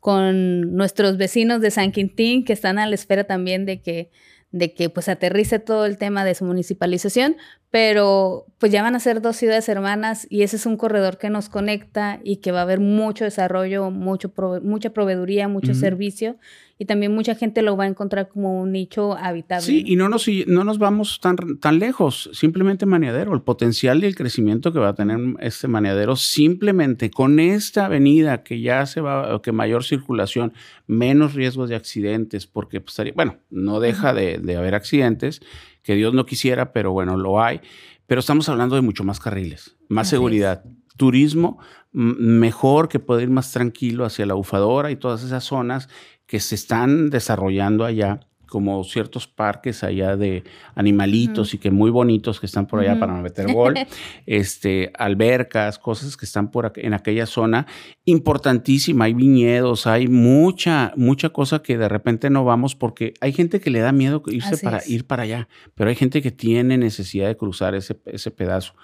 con 0.00 0.74
nuestros 0.74 1.18
vecinos 1.18 1.60
de 1.60 1.70
San 1.70 1.92
Quintín, 1.92 2.46
que 2.46 2.54
están 2.54 2.78
a 2.78 2.86
la 2.86 2.94
espera 2.94 3.24
también 3.24 3.66
de 3.66 3.82
que 3.82 4.10
de 4.52 4.74
que 4.74 4.90
pues 4.90 5.08
aterrice 5.08 5.58
todo 5.58 5.86
el 5.86 5.96
tema 5.96 6.24
de 6.24 6.34
su 6.34 6.44
municipalización, 6.44 7.36
pero 7.70 8.46
pues 8.58 8.72
ya 8.72 8.82
van 8.82 8.96
a 8.96 9.00
ser 9.00 9.22
dos 9.22 9.36
ciudades 9.36 9.68
hermanas 9.68 10.26
y 10.28 10.42
ese 10.42 10.56
es 10.56 10.66
un 10.66 10.76
corredor 10.76 11.18
que 11.18 11.30
nos 11.30 11.48
conecta 11.48 12.20
y 12.24 12.36
que 12.36 12.52
va 12.52 12.60
a 12.60 12.62
haber 12.62 12.80
mucho 12.80 13.24
desarrollo, 13.24 13.90
mucho 13.90 14.32
mucha 14.62 14.90
proveeduría, 14.90 15.48
mucho 15.48 15.72
servicio 15.74 16.36
y 16.80 16.86
también 16.86 17.14
mucha 17.14 17.34
gente 17.34 17.60
lo 17.60 17.76
va 17.76 17.84
a 17.84 17.88
encontrar 17.88 18.28
como 18.28 18.58
un 18.58 18.72
nicho 18.72 19.14
habitable. 19.14 19.66
Sí, 19.66 19.84
y 19.86 19.96
no 19.96 20.08
nos, 20.08 20.26
no 20.46 20.64
nos 20.64 20.78
vamos 20.78 21.20
tan, 21.20 21.58
tan 21.58 21.78
lejos, 21.78 22.30
simplemente 22.32 22.86
Maneadero, 22.86 23.34
el 23.34 23.42
potencial 23.42 24.02
y 24.02 24.06
el 24.06 24.16
crecimiento 24.16 24.72
que 24.72 24.78
va 24.78 24.88
a 24.88 24.94
tener 24.94 25.18
este 25.40 25.68
Maneadero 25.68 26.16
simplemente 26.16 27.10
con 27.10 27.38
esta 27.38 27.84
avenida 27.84 28.42
que 28.42 28.62
ya 28.62 28.86
se 28.86 29.02
va, 29.02 29.42
que 29.42 29.52
mayor 29.52 29.84
circulación, 29.84 30.54
menos 30.86 31.34
riesgos 31.34 31.68
de 31.68 31.76
accidentes, 31.76 32.46
porque 32.46 32.80
pues, 32.80 32.96
bueno, 33.14 33.36
no 33.50 33.78
deja 33.78 34.14
de, 34.14 34.38
de 34.38 34.56
haber 34.56 34.74
accidentes, 34.74 35.42
que 35.82 35.94
Dios 35.94 36.14
no 36.14 36.26
quisiera, 36.26 36.72
pero 36.72 36.92
bueno, 36.92 37.16
lo 37.16 37.42
hay, 37.42 37.60
pero 38.06 38.20
estamos 38.20 38.48
hablando 38.48 38.74
de 38.74 38.82
mucho 38.82 39.04
más 39.04 39.20
carriles, 39.20 39.76
más 39.88 40.08
seguridad. 40.08 40.64
turismo 40.96 41.58
mejor 41.92 42.88
que 42.88 42.98
poder 42.98 43.24
ir 43.24 43.30
más 43.30 43.52
tranquilo 43.52 44.04
hacia 44.04 44.26
la 44.26 44.34
bufadora 44.34 44.90
y 44.90 44.96
todas 44.96 45.22
esas 45.22 45.44
zonas 45.44 45.88
que 46.26 46.40
se 46.40 46.54
están 46.54 47.10
desarrollando 47.10 47.84
allá, 47.84 48.20
como 48.50 48.84
ciertos 48.84 49.26
parques 49.26 49.82
allá 49.82 50.16
de 50.16 50.44
animalitos 50.74 51.54
y 51.54 51.58
que 51.58 51.70
muy 51.70 51.90
bonitos 51.90 52.40
que 52.40 52.46
están 52.46 52.66
por 52.66 52.80
allá 52.80 52.98
para 52.98 53.14
meter 53.14 53.50
gol, 53.52 53.74
este, 54.26 54.92
albercas, 54.98 55.78
cosas 55.78 56.16
que 56.18 56.26
están 56.26 56.50
por 56.50 56.70
en 56.76 56.92
aquella 56.92 57.24
zona, 57.24 57.66
importantísima, 58.04 59.06
hay 59.06 59.14
viñedos, 59.14 59.86
hay 59.86 60.08
mucha, 60.08 60.92
mucha 60.96 61.30
cosa 61.30 61.62
que 61.62 61.78
de 61.78 61.88
repente 61.88 62.28
no 62.28 62.44
vamos 62.44 62.74
porque 62.74 63.14
hay 63.20 63.32
gente 63.32 63.60
que 63.60 63.70
le 63.70 63.80
da 63.80 63.92
miedo 63.92 64.22
irse 64.26 64.58
para 64.58 64.82
ir 64.86 65.06
para 65.06 65.22
allá, 65.22 65.48
pero 65.74 65.88
hay 65.88 65.96
gente 65.96 66.20
que 66.20 66.30
tiene 66.30 66.76
necesidad 66.76 67.28
de 67.28 67.36
cruzar 67.36 67.74
ese, 67.74 67.98
ese 68.04 68.30
pedazo. 68.30 68.74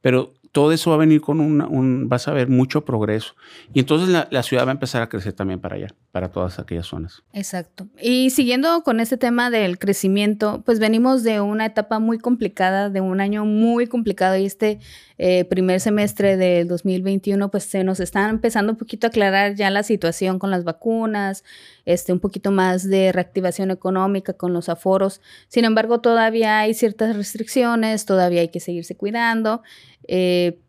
Pero 0.00 0.32
todo 0.52 0.72
eso 0.72 0.90
va 0.90 0.96
a 0.96 0.98
venir 0.98 1.20
con 1.20 1.40
un, 1.40 2.08
vas 2.08 2.28
a 2.28 2.32
ver 2.32 2.48
mucho 2.48 2.84
progreso. 2.84 3.34
Y 3.74 3.80
entonces 3.80 4.08
la, 4.08 4.42
ciudad 4.42 4.64
va 4.64 4.70
a 4.70 4.72
empezar 4.72 5.02
a 5.02 5.08
crecer 5.08 5.32
también 5.32 5.60
para 5.60 5.76
allá, 5.76 5.88
para 6.10 6.30
todas 6.30 6.58
aquellas 6.58 6.86
zonas. 6.86 7.22
Exacto. 7.32 7.86
Y 8.00 8.30
siguiendo 8.30 8.82
con 8.82 9.00
este 9.00 9.16
tema 9.16 9.50
del 9.50 9.78
crecimiento, 9.78 10.62
pues 10.64 10.78
venimos 10.78 11.22
de 11.22 11.40
una 11.40 11.66
etapa 11.66 11.98
muy 11.98 12.18
complicada, 12.18 12.90
de 12.90 13.00
un 13.00 13.20
año 13.20 13.44
muy 13.44 13.86
complicado 13.86 14.36
y 14.36 14.46
este 14.46 14.78
eh, 15.18 15.44
primer 15.44 15.80
semestre 15.80 16.36
del 16.36 16.68
2021, 16.68 17.50
pues 17.50 17.64
se 17.64 17.82
nos 17.84 18.00
está 18.00 18.28
empezando 18.28 18.72
un 18.72 18.78
poquito 18.78 19.06
a 19.06 19.08
aclarar 19.08 19.54
ya 19.54 19.68
la 19.70 19.82
situación 19.82 20.38
con 20.38 20.50
las 20.50 20.64
vacunas, 20.64 21.44
este, 21.84 22.12
un 22.12 22.20
poquito 22.20 22.52
más 22.52 22.88
de 22.88 23.12
reactivación 23.12 23.70
económica 23.70 24.32
con 24.34 24.52
los 24.52 24.68
aforos. 24.68 25.20
Sin 25.48 25.64
embargo, 25.64 26.00
todavía 26.00 26.60
hay 26.60 26.74
ciertas 26.74 27.16
restricciones, 27.16 28.04
todavía 28.04 28.42
hay 28.42 28.48
que 28.48 28.60
seguirse 28.60 28.96
cuidando. 28.96 29.62
Eh, 30.06 30.60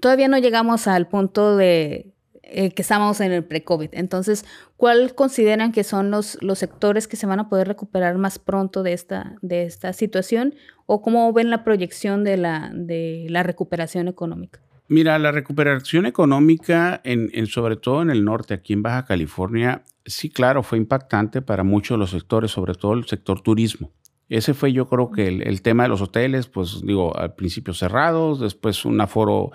todavía 0.00 0.28
no 0.28 0.38
llegamos 0.38 0.86
al 0.86 1.08
punto 1.08 1.56
de 1.56 2.12
eh, 2.52 2.72
que 2.72 2.82
estamos 2.82 3.20
en 3.20 3.30
el 3.30 3.44
pre-COVID. 3.44 3.90
Entonces, 3.92 4.44
¿cuál 4.76 5.14
consideran 5.14 5.70
que 5.70 5.84
son 5.84 6.10
los, 6.10 6.36
los 6.42 6.58
sectores 6.58 7.06
que 7.06 7.16
se 7.16 7.26
van 7.26 7.38
a 7.38 7.48
poder 7.48 7.68
recuperar 7.68 8.18
más 8.18 8.40
pronto 8.40 8.82
de 8.82 8.92
esta, 8.92 9.36
de 9.40 9.62
esta 9.62 9.92
situación? 9.92 10.54
¿O 10.86 11.00
cómo 11.00 11.32
ven 11.32 11.50
la 11.50 11.62
proyección 11.62 12.24
de 12.24 12.36
la, 12.36 12.72
de 12.74 13.26
la 13.28 13.44
recuperación 13.44 14.08
económica? 14.08 14.60
Mira, 14.88 15.16
la 15.20 15.30
recuperación 15.30 16.06
económica, 16.06 17.00
en, 17.04 17.46
sobre 17.46 17.76
todo 17.76 18.02
en 18.02 18.10
el 18.10 18.24
norte, 18.24 18.54
aquí 18.54 18.72
en 18.72 18.82
Baja 18.82 19.04
California, 19.04 19.84
sí, 20.04 20.30
claro, 20.30 20.64
fue 20.64 20.78
impactante 20.78 21.42
para 21.42 21.62
muchos 21.62 21.94
de 21.94 21.98
los 22.00 22.10
sectores, 22.10 22.50
sobre 22.50 22.74
todo 22.74 22.94
el 22.94 23.06
sector 23.06 23.40
turismo. 23.40 23.92
Ese 24.30 24.54
fue 24.54 24.72
yo 24.72 24.88
creo 24.88 25.10
que 25.10 25.26
el, 25.26 25.60
tema 25.60 25.82
de 25.82 25.88
los 25.88 26.00
hoteles, 26.00 26.46
pues 26.46 26.82
digo, 26.84 27.16
al 27.18 27.34
principio 27.34 27.74
cerrados, 27.74 28.38
después 28.38 28.84
un 28.84 29.00
aforo 29.00 29.50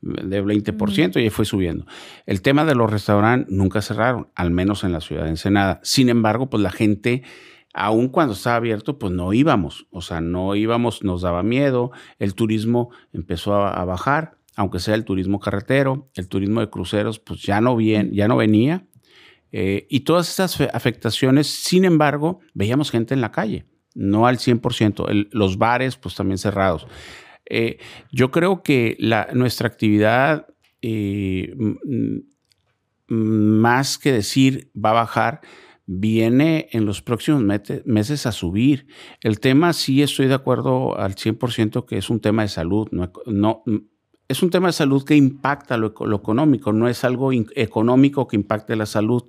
de 0.00 0.42
20% 0.42 1.16
y 1.16 1.24
ahí 1.24 1.30
fue 1.30 1.44
subiendo. 1.44 1.84
El 2.26 2.40
tema 2.40 2.64
de 2.64 2.76
los 2.76 2.88
restaurantes 2.88 3.52
nunca 3.52 3.82
cerraron, 3.82 4.28
al 4.36 4.52
menos 4.52 4.84
en 4.84 4.92
la 4.92 5.00
ciudad 5.00 5.24
de 5.24 5.30
Ensenada. 5.30 5.80
Sin 5.82 6.08
embargo, 6.08 6.48
pues 6.48 6.62
la 6.62 6.70
gente, 6.70 7.24
aun 7.74 8.08
cuando 8.08 8.34
estaba 8.34 8.54
abierto, 8.54 9.00
pues 9.00 9.12
no 9.12 9.32
íbamos. 9.32 9.88
O 9.90 10.00
sea, 10.00 10.20
no 10.20 10.54
íbamos, 10.54 11.02
nos 11.02 11.22
daba 11.22 11.42
miedo. 11.42 11.90
El 12.20 12.34
turismo 12.34 12.90
empezó 13.12 13.56
a, 13.56 13.84
bajar, 13.84 14.38
aunque 14.54 14.78
sea 14.78 14.94
el 14.94 15.04
turismo 15.04 15.40
carretero, 15.40 16.08
el 16.14 16.28
turismo 16.28 16.60
de 16.60 16.70
cruceros, 16.70 17.18
pues 17.18 17.42
ya 17.42 17.60
no, 17.60 17.74
bien, 17.74 18.12
ya 18.12 18.28
no 18.28 18.36
venía. 18.36 18.86
Eh, 19.50 19.88
y 19.90 20.00
todas 20.00 20.30
estas 20.30 20.60
afectaciones, 20.72 21.48
sin 21.48 21.84
embargo, 21.84 22.38
veíamos 22.54 22.92
gente 22.92 23.12
en 23.12 23.22
la 23.22 23.32
calle 23.32 23.66
no 23.94 24.26
al 24.26 24.38
100%. 24.38 25.28
los 25.32 25.58
bares, 25.58 25.96
pues 25.96 26.14
también 26.14 26.38
cerrados. 26.38 26.86
Eh, 27.46 27.78
yo 28.12 28.30
creo 28.30 28.62
que 28.62 28.96
nuestra 29.34 29.66
actividad, 29.66 30.46
eh, 30.82 31.54
más 33.08 33.98
que 33.98 34.12
decir 34.12 34.70
va 34.74 34.90
a 34.90 34.94
bajar, 34.94 35.40
viene 35.86 36.68
en 36.70 36.86
los 36.86 37.02
próximos 37.02 37.42
meses 37.84 38.26
a 38.26 38.32
subir. 38.32 38.86
El 39.22 39.40
tema 39.40 39.72
sí 39.72 40.02
estoy 40.02 40.28
de 40.28 40.34
acuerdo 40.34 40.96
al 40.96 41.16
100% 41.16 41.84
que 41.84 41.98
es 41.98 42.10
un 42.10 42.20
tema 42.20 42.42
de 42.42 42.48
salud. 42.48 42.88
No, 42.92 43.64
es 44.28 44.42
un 44.44 44.50
tema 44.50 44.68
de 44.68 44.72
salud 44.72 45.04
que 45.04 45.16
impacta 45.16 45.76
lo 45.76 45.88
económico, 46.14 46.72
no 46.72 46.88
es 46.88 47.02
algo 47.02 47.32
económico 47.32 48.28
que 48.28 48.36
impacte 48.36 48.76
la 48.76 48.86
salud. 48.86 49.24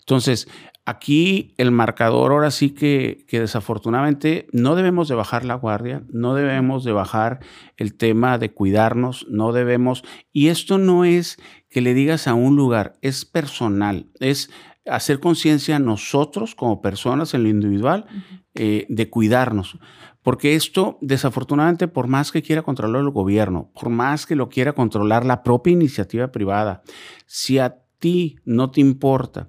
Entonces, 0.00 0.48
Aquí 0.84 1.54
el 1.58 1.70
marcador 1.70 2.32
ahora 2.32 2.50
sí 2.50 2.70
que, 2.70 3.24
desafortunadamente 3.30 4.48
no 4.52 4.74
debemos 4.74 5.06
de 5.06 5.14
bajar 5.14 5.44
la 5.44 5.54
guardia, 5.54 6.02
no 6.10 6.34
debemos 6.34 6.82
de 6.82 6.90
bajar 6.90 7.38
el 7.76 7.94
tema 7.94 8.36
de 8.36 8.52
cuidarnos, 8.52 9.24
no 9.28 9.52
debemos, 9.52 10.02
y 10.32 10.48
esto 10.48 10.78
no 10.78 11.04
es 11.04 11.38
que 11.70 11.82
le 11.82 11.94
digas 11.94 12.26
a 12.26 12.34
un 12.34 12.56
lugar, 12.56 12.94
es 13.00 13.24
personal, 13.24 14.10
es 14.18 14.50
hacer 14.84 15.20
conciencia 15.20 15.78
nosotros 15.78 16.56
como 16.56 16.82
personas 16.82 17.32
en 17.34 17.44
lo 17.44 17.48
individual 17.48 18.06
eh, 18.54 18.86
de 18.88 19.08
cuidarnos. 19.08 19.78
Porque 20.20 20.56
esto, 20.56 20.98
desafortunadamente, 21.00 21.86
por 21.86 22.08
más 22.08 22.32
que 22.32 22.42
quiera 22.42 22.62
controlar 22.62 23.02
el 23.02 23.10
gobierno, 23.10 23.70
por 23.72 23.88
más 23.88 24.26
que 24.26 24.34
lo 24.34 24.48
quiera 24.48 24.72
controlar 24.72 25.24
la 25.24 25.44
propia 25.44 25.72
iniciativa 25.72 26.32
privada, 26.32 26.82
si 27.26 27.58
a 27.58 27.76
ti 27.98 28.36
no 28.44 28.72
te 28.72 28.80
importa 28.80 29.48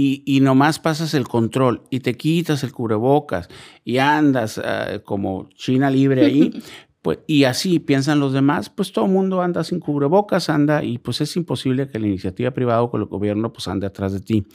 y, 0.00 0.40
nomás 0.40 0.78
pasas 0.78 1.12
el 1.14 1.26
control 1.26 1.82
y 1.90 2.00
te 2.00 2.14
quitas 2.14 2.62
el 2.62 2.72
cubrebocas 2.72 3.48
y 3.84 3.98
andas 3.98 4.58
ah, 4.58 5.00
como 5.04 5.48
China 5.56 5.90
libre 5.90 6.24
ahí, 6.24 6.62
pues, 7.02 7.18
y 7.26 7.44
así 7.44 7.80
piensan 7.80 8.20
los 8.20 8.32
demás, 8.32 8.70
pues 8.70 8.92
todo 8.92 9.06
el 9.06 9.10
mundo 9.10 9.42
anda 9.42 9.64
sin 9.64 9.80
cubrebocas, 9.80 10.50
anda, 10.50 10.84
y 10.84 10.98
pues 10.98 11.20
es 11.20 11.34
imposible 11.36 11.88
que 11.88 11.98
la 11.98 12.06
iniciativa 12.06 12.52
privada 12.52 12.82
o 12.82 12.92
que 12.92 12.98
el 12.98 13.06
gobierno 13.06 13.52
pues 13.52 13.66
ande 13.66 13.88
atrás 13.88 14.12
de 14.12 14.20
ti. 14.20 14.46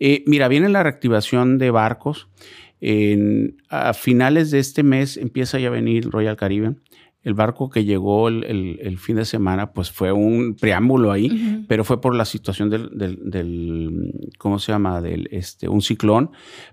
Eh, 0.00 0.24
mira, 0.26 0.48
viene 0.48 0.68
la 0.68 0.82
reactivación 0.82 1.58
de 1.58 1.70
barcos. 1.70 2.28
a 3.68 3.94
finales 3.94 4.50
de 4.50 4.58
este 4.58 4.82
mes 4.82 5.18
empieza 5.18 5.60
ya 5.60 5.68
a 5.68 5.70
venir 5.70 6.10
Royal 6.10 6.36
Caribbean 6.36 6.80
el 7.22 7.34
barco 7.34 7.68
que 7.68 7.84
llegó 7.84 8.28
el, 8.28 8.98
fin 8.98 9.16
de 9.16 9.26
semana, 9.26 9.72
pues 9.72 9.90
fue 9.90 10.10
un 10.10 10.56
preámbulo 10.58 11.12
ahí, 11.12 11.64
pero 11.68 11.84
fue 11.84 12.00
por 12.00 12.14
la 12.14 12.24
situación 12.24 12.70
del, 12.70 12.88
del, 12.94 14.30
¿cómo 14.38 14.58
se 14.58 14.72
llama? 14.72 15.02
Del, 15.02 15.28
este, 15.30 15.68
un 15.68 15.82
ciclón, 15.82 16.30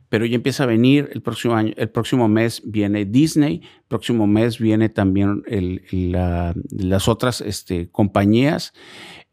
pero 0.07 0.25
ya 0.25 0.35
empieza 0.35 0.63
a 0.63 0.67
venir 0.67 1.09
el 1.11 1.21
próximo 1.21 1.55
año, 1.55 1.73
el 1.75 1.89
próximo 1.89 2.29
mes 2.29 2.61
viene 2.65 3.03
Disney, 3.03 3.61
el 3.61 3.85
próximo 3.89 4.25
mes 4.25 4.57
viene 4.57 4.87
también 4.87 5.43
las 6.71 7.07
otras 7.09 7.41
este, 7.41 7.89
compañías, 7.89 8.73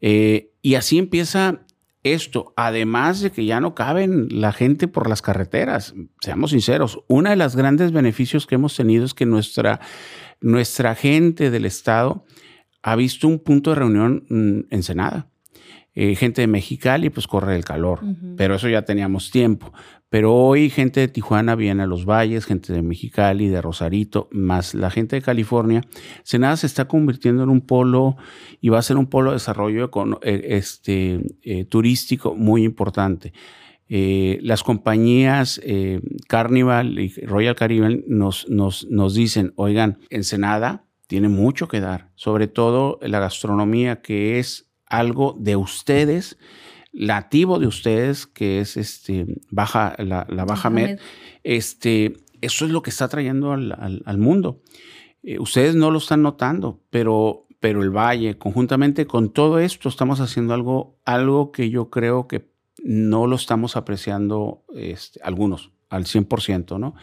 eh, 0.01 0.51
y 0.61 0.75
así 0.75 0.97
empieza 0.97 1.65
esto, 2.03 2.53
además 2.55 3.21
de 3.21 3.31
que 3.31 3.45
ya 3.45 3.59
no 3.59 3.73
caben 3.73 4.27
la 4.29 4.51
gente 4.51 4.87
por 4.87 5.09
las 5.09 5.23
carreteras, 5.23 5.95
seamos 6.19 6.51
sinceros, 6.51 6.99
uno 7.07 7.31
de 7.31 7.35
los 7.35 7.55
grandes 7.55 7.91
beneficios 7.91 8.45
que 8.45 8.55
hemos 8.55 8.75
tenido 8.75 9.05
es 9.05 9.15
que 9.15 9.25
nuestra 9.25 9.79
nuestra 10.45 10.93
gente 10.93 11.49
del 11.49 11.65
Estado 11.65 12.23
ha 12.83 12.95
visto 12.95 13.27
un 13.27 13.39
punto 13.39 13.71
de 13.71 13.77
reunión 13.77 14.25
mm, 14.29 14.59
en 14.69 14.83
Senada. 14.83 15.27
Eh, 15.95 16.13
gente 16.13 16.41
de 16.41 16.47
Mexicali, 16.47 17.09
pues 17.09 17.25
corre 17.25 17.55
el 17.55 17.63
calor, 17.63 18.01
pero 18.37 18.55
eso 18.55 18.69
ya 18.69 18.83
teníamos 18.83 19.31
tiempo. 19.31 19.73
Pero 20.09 20.35
hoy 20.35 20.69
gente 20.69 20.99
de 20.99 21.07
Tijuana 21.07 21.55
viene 21.55 21.83
a 21.83 21.87
los 21.87 22.05
valles, 22.05 22.45
gente 22.45 22.73
de 22.73 22.83
Mexicali, 22.83 23.47
de 23.47 23.59
Rosarito, 23.59 24.27
más 24.31 24.75
la 24.75 24.91
gente 24.91 25.15
de 25.15 25.23
California. 25.23 25.81
Senada 26.23 26.57
se 26.57 26.67
está 26.67 26.85
convirtiendo 26.85 27.41
en 27.41 27.49
un 27.49 27.61
polo 27.61 28.17
y 28.61 28.69
va 28.69 28.77
a 28.77 28.83
ser 28.83 28.97
un 28.97 29.07
polo 29.07 29.31
de 29.31 29.37
desarrollo 29.37 29.89
eh, 30.21 30.41
este, 30.49 31.21
eh, 31.41 31.65
turístico 31.65 32.35
muy 32.35 32.63
importante. 32.63 33.33
Eh, 33.87 34.39
las 34.41 34.63
compañías 34.63 35.61
Carnival 36.27 36.97
y 36.99 37.09
Royal 37.25 37.55
Caribbean 37.55 38.03
nos, 38.07 38.49
nos, 38.49 38.87
nos 38.89 39.13
dicen, 39.13 39.53
oigan, 39.55 39.99
Ensenada 40.09 40.85
tiene 41.07 41.29
mucho 41.29 41.67
que 41.67 41.81
dar, 41.81 42.11
sobre 42.15 42.47
todo 42.47 42.97
la 43.01 43.19
gastronomía 43.19 44.01
que 44.01 44.39
es 44.39 44.71
algo 44.87 45.35
de 45.39 45.55
ustedes 45.55 46.37
nativo 46.95 47.59
de 47.59 47.67
ustedes, 47.67 48.25
que 48.25 48.61
es 48.61 48.77
este, 48.77 49.27
baja, 49.51 49.95
la, 49.99 50.25
baja 50.45 50.69
med, 50.69 50.99
este, 51.43 52.13
eso 52.41 52.65
es 52.65 52.71
lo 52.71 52.81
que 52.81 52.89
está 52.89 53.07
trayendo 53.07 53.51
al, 53.51 54.17
mundo. 54.17 54.61
Eh, 55.21 55.37
ustedes 55.39 55.75
no 55.75 55.91
lo 55.91 55.99
están 55.99 56.21
notando, 56.21 56.81
pero, 56.89 57.47
pero 57.59 57.83
el 57.83 57.89
Valle, 57.89 58.37
conjuntamente 58.37 59.05
con 59.05 59.31
todo 59.31 59.59
esto, 59.59 59.89
estamos 59.89 60.21
haciendo 60.21 60.53
algo, 60.53 60.97
algo 61.05 61.51
que 61.51 61.69
yo 61.69 61.89
creo 61.89 62.27
que 62.27 62.54
no 62.83 63.27
lo 63.27 63.35
estamos 63.35 63.75
apreciando 63.75 64.63
este, 64.75 65.19
algunos 65.23 65.71
al 65.89 66.05
100%, 66.05 66.79
¿no? 66.79 66.95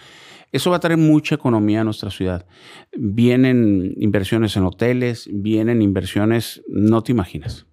Eso 0.52 0.70
va 0.70 0.76
a 0.76 0.80
traer 0.80 0.98
mucha 0.98 1.34
economía 1.34 1.80
a 1.80 1.84
nuestra 1.84 2.10
ciudad. 2.10 2.46
Vienen 2.92 3.94
inversiones 3.96 4.56
en 4.56 4.64
hoteles, 4.64 5.28
vienen 5.32 5.80
inversiones, 5.80 6.62
no 6.68 7.02
te 7.02 7.12
imaginas. 7.12 7.66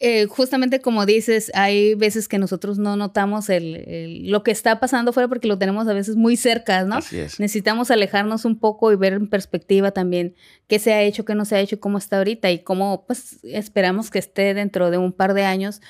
Eh, 0.00 0.26
justamente 0.26 0.80
como 0.80 1.06
dices, 1.06 1.52
hay 1.54 1.94
veces 1.94 2.26
que 2.26 2.38
nosotros 2.38 2.78
no 2.78 2.96
notamos 2.96 3.48
el, 3.48 4.28
lo 4.30 4.42
que 4.42 4.50
está 4.50 4.80
pasando 4.80 5.12
fuera 5.12 5.28
porque 5.28 5.46
lo 5.46 5.56
tenemos 5.56 5.86
a 5.86 5.94
veces 5.94 6.16
muy 6.16 6.36
cerca, 6.36 6.84
¿no? 6.84 6.96
Así 6.96 7.18
es. 7.18 7.38
Necesitamos 7.38 7.90
alejarnos 7.90 8.44
un 8.44 8.58
poco 8.58 8.92
y 8.92 8.96
ver 8.96 9.12
en 9.12 9.28
perspectiva 9.28 9.92
también 9.92 10.34
qué 10.66 10.78
se 10.78 10.92
ha 10.92 11.02
hecho, 11.02 11.24
qué 11.24 11.34
no 11.34 11.44
se 11.44 11.56
ha 11.56 11.60
hecho, 11.60 11.80
cómo 11.80 11.98
está 11.98 12.18
ahorita 12.18 12.50
y 12.50 12.58
cómo 12.64 13.06
pues 13.06 13.38
esperamos 13.44 14.10
que 14.10 14.18
esté 14.18 14.52
dentro 14.52 14.90
de 14.90 14.98
un 14.98 15.12
par 15.12 15.32
de 15.32 15.44
años, 15.44 15.80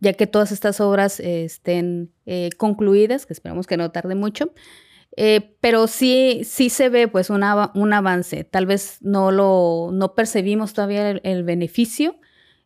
ya 0.00 0.12
que 0.14 0.26
todas 0.26 0.52
estas 0.52 0.80
obras 0.80 1.20
eh, 1.20 1.44
estén 1.44 2.12
eh, 2.26 2.50
concluidas, 2.56 3.26
que 3.26 3.32
esperamos 3.32 3.66
que 3.66 3.76
no 3.76 3.90
tarde 3.90 4.14
mucho. 4.14 4.52
pero 5.60 5.86
sí, 5.86 6.42
sí 6.44 6.70
se 6.70 6.88
ve 6.88 7.08
pues 7.08 7.30
un 7.30 7.42
avance. 7.42 8.44
Tal 8.44 8.66
vez 8.66 8.98
no 9.00 9.30
lo 9.30 9.90
no 9.92 10.14
percibimos 10.14 10.72
todavía 10.72 11.10
el 11.10 11.42
beneficio, 11.44 12.16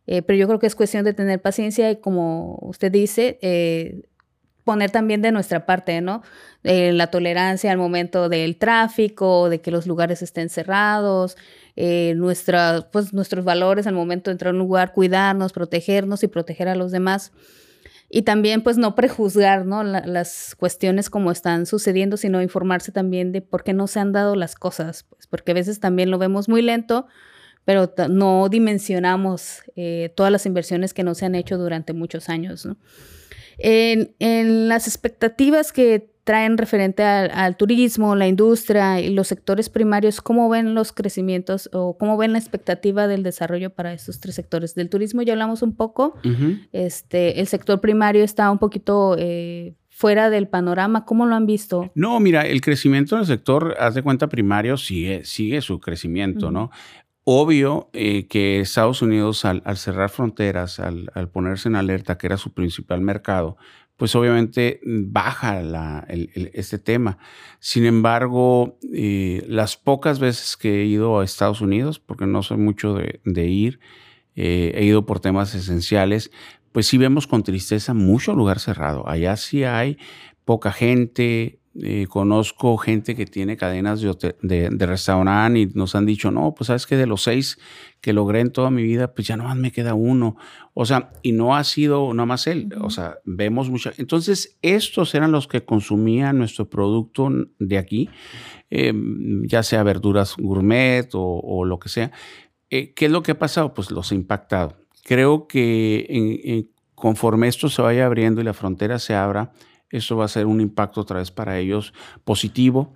eh, 0.07 0.21
pero 0.21 0.37
yo 0.37 0.47
creo 0.47 0.59
que 0.59 0.67
es 0.67 0.75
cuestión 0.75 1.03
de 1.03 1.13
tener 1.13 1.41
paciencia 1.41 1.89
y 1.91 1.97
como 1.97 2.57
usted 2.61 2.91
dice, 2.91 3.39
eh, 3.41 4.03
poner 4.63 4.91
también 4.91 5.21
de 5.21 5.31
nuestra 5.31 5.65
parte, 5.65 6.01
¿no? 6.01 6.21
Eh, 6.63 6.91
la 6.91 7.07
tolerancia 7.07 7.71
al 7.71 7.77
momento 7.77 8.29
del 8.29 8.57
tráfico, 8.57 9.49
de 9.49 9.61
que 9.61 9.71
los 9.71 9.87
lugares 9.87 10.21
estén 10.21 10.49
cerrados, 10.49 11.37
nuestra, 11.75 12.89
pues, 12.91 13.13
nuestros 13.13 13.43
valores 13.43 13.87
al 13.87 13.93
momento 13.93 14.29
de 14.29 14.33
entrar 14.33 14.49
a 14.49 14.53
un 14.53 14.59
lugar, 14.59 14.93
cuidarnos, 14.93 15.53
protegernos 15.53 16.23
y 16.23 16.27
proteger 16.27 16.67
a 16.67 16.75
los 16.75 16.91
demás. 16.91 17.31
Y 18.09 18.21
también, 18.21 18.61
pues, 18.61 18.77
no 18.77 18.95
prejuzgar, 18.95 19.65
¿no? 19.65 19.83
las 19.83 20.55
cuestiones 20.57 21.09
como 21.09 21.31
están 21.31 21.65
sucediendo, 21.65 22.17
sino 22.17 22.41
informarse 22.41 22.91
también 22.91 23.31
de 23.31 23.41
por 23.41 23.63
qué 23.63 23.73
no 23.73 23.87
se 23.87 23.99
han 23.99 24.11
dado 24.11 24.35
las 24.35 24.55
cosas, 24.55 25.03
pues, 25.09 25.27
porque 25.27 25.51
a 25.51 25.55
veces 25.55 25.79
también 25.79 26.11
lo 26.11 26.17
vemos 26.17 26.47
muy 26.47 26.61
lento, 26.61 27.07
pero 27.65 27.91
no 28.09 28.47
dimensionamos 28.47 29.63
eh, 29.75 30.13
todas 30.15 30.31
las 30.31 30.45
inversiones 30.45 30.93
que 30.93 31.03
no 31.03 31.15
se 31.15 31.25
han 31.25 31.35
hecho 31.35 31.57
durante 31.57 31.93
muchos 31.93 32.29
años. 32.29 32.67
En, 33.57 34.67
las 34.67 34.87
expectativas 34.87 35.71
que 35.71 36.14
traen 36.25 36.57
referente 36.57 37.03
al, 37.03 37.55
turismo, 37.55 38.15
la 38.15 38.27
industria 38.27 38.99
y 38.99 39.09
los 39.13 39.27
sectores 39.27 39.69
primarios, 39.69 40.21
¿cómo 40.21 40.49
ven 40.49 40.73
los 40.73 40.91
crecimientos 40.91 41.69
o 41.71 41.97
cómo 41.97 42.17
ven 42.17 42.33
la 42.33 42.39
expectativa 42.39 43.07
del 43.07 43.23
desarrollo 43.23 43.69
para 43.69 43.93
estos 43.93 44.19
tres 44.19 44.35
sectores? 44.35 44.75
Del 44.75 44.89
turismo 44.89 45.21
ya 45.21 45.33
hablamos 45.33 45.61
un 45.61 45.75
poco, 45.75 46.15
este, 46.73 47.39
el 47.39 47.47
sector 47.47 47.79
primario 47.79 48.23
está 48.23 48.51
un 48.51 48.59
poquito... 48.59 49.15
Eh, 49.17 49.75
fuera 49.95 50.29
del 50.29 50.49
panorama? 50.49 51.05
¿Cómo 51.05 51.25
lo 51.25 51.35
han 51.35 51.45
visto? 51.45 51.89
No, 51.95 52.19
mira, 52.19 52.45
el 52.45 52.59
crecimiento 52.59 53.15
en 53.15 53.21
el 53.21 53.27
sector, 53.27 53.77
haz 53.79 53.95
de 53.95 54.03
cuenta, 54.03 54.27
primario 54.27 54.75
sigue, 54.75 55.23
sigue 55.23 55.61
su 55.61 55.79
crecimiento, 55.79 56.51
¿no? 56.51 56.69
Obvio 57.23 57.89
eh, 57.93 58.27
que 58.27 58.59
Estados 58.59 59.01
Unidos 59.01 59.45
al, 59.45 59.63
cerrar 59.77 60.09
fronteras, 60.09 60.79
al, 60.79 61.29
ponerse 61.31 61.69
en 61.69 61.75
alerta, 61.75 62.19
que 62.19 62.27
era 62.27 62.37
su 62.37 62.53
principal 62.53 62.99
mercado, 62.99 63.57
pues 63.97 64.15
obviamente 64.15 64.81
baja 64.83 66.05
este 66.53 66.79
tema. 66.79 67.17
Sin 67.59 67.85
embargo, 67.85 68.77
eh, 68.93 69.45
las 69.47 69.77
pocas 69.77 70.19
veces 70.19 70.57
que 70.57 70.81
he 70.81 70.85
ido 70.85 71.19
a 71.19 71.23
Estados 71.23 71.61
Unidos, 71.61 71.99
porque 71.99 72.25
no 72.25 72.43
soy 72.43 72.57
mucho 72.57 72.95
de, 72.95 73.47
ir, 73.47 73.79
eh, 74.35 74.73
he 74.75 74.83
ido 74.83 75.05
por 75.05 75.21
temas 75.21 75.55
esenciales, 75.55 76.31
pues 76.73 76.87
sí 76.87 76.97
vemos 76.97 77.25
con 77.25 77.43
tristeza 77.43 77.93
mucho 77.93 78.33
lugar 78.33 78.59
cerrado. 78.59 79.07
Allá 79.07 79.37
sí 79.37 79.63
hay 79.63 79.97
poca 80.43 80.73
gente, 80.73 81.59
eh, 81.81 82.07
conozco 82.07 82.77
gente 82.77 83.15
que 83.15 83.25
tiene 83.25 83.57
cadenas 83.57 83.99
de, 83.99 84.37
de, 84.41 84.85
restaurante 84.85 85.59
y 85.59 85.65
nos 85.73 85.93
han 85.95 86.05
dicho, 86.05 86.31
no, 86.31 86.53
pues 86.55 86.67
sabes 86.67 86.85
que 86.85 86.95
de 86.95 87.05
los 87.05 87.23
seis 87.23 87.57
que 87.99 88.13
logré 88.13 88.39
en 88.39 88.51
toda 88.51 88.71
mi 88.71 88.83
vida, 88.83 89.13
pues 89.13 89.27
ya 89.27 89.35
nomás 89.35 89.57
me 89.57 89.71
queda 89.71 89.93
uno. 89.93 90.37
O 90.73 90.85
sea, 90.85 91.11
y 91.21 91.33
no 91.33 91.55
ha 91.55 91.63
sido 91.65 92.13
nada 92.13 92.25
más 92.25 92.47
él. 92.47 92.69
O 92.79 92.89
sea, 92.89 93.17
vemos 93.25 93.69
mucha. 93.69 93.91
Entonces, 93.97 94.57
estos 94.61 95.13
eran 95.15 95.33
los 95.33 95.47
que 95.47 95.65
consumían 95.65 96.37
nuestro 96.37 96.69
producto 96.69 97.29
de 97.59 97.77
aquí, 97.77 98.09
em, 98.69 99.45
ya 99.45 99.61
sea 99.61 99.83
verduras 99.83 100.35
gourmet 100.37 101.09
o, 101.13 101.65
lo 101.65 101.77
que 101.77 101.89
sea. 101.89 102.11
Eh, 102.69 102.93
¿Qué 102.93 103.07
es 103.07 103.11
lo 103.11 103.21
que 103.21 103.31
ha 103.31 103.39
pasado? 103.39 103.73
Pues 103.73 103.91
los 103.91 104.11
ha 104.11 104.15
impactado. 104.15 104.77
Creo 105.03 105.47
que 105.47 106.69
conforme 106.95 107.49
esto 107.49 107.67
se 107.67 107.81
vaya 107.81 108.05
abriendo 108.05 108.39
y 108.39 108.45
la 108.45 108.53
frontera 108.53 108.97
se 108.97 109.13
abra, 109.13 109.51
eso 109.89 110.17
va 110.17 110.25
a 110.25 110.29
ser 110.29 110.45
un 110.45 110.61
impacto 110.61 111.01
otra 111.01 111.19
vez 111.19 111.31
para 111.31 111.57
ellos 111.57 111.93
positivo. 112.23 112.93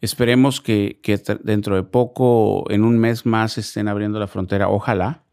Esperemos 0.00 0.60
que, 0.60 1.00
dentro 1.42 1.76
de 1.76 1.82
poco, 1.82 2.64
en 2.70 2.84
un 2.84 2.98
mes 2.98 3.26
más, 3.26 3.58
estén 3.58 3.88
abriendo 3.88 4.18
la 4.18 4.26
frontera. 4.26 4.68
Ojalá. 4.68 5.24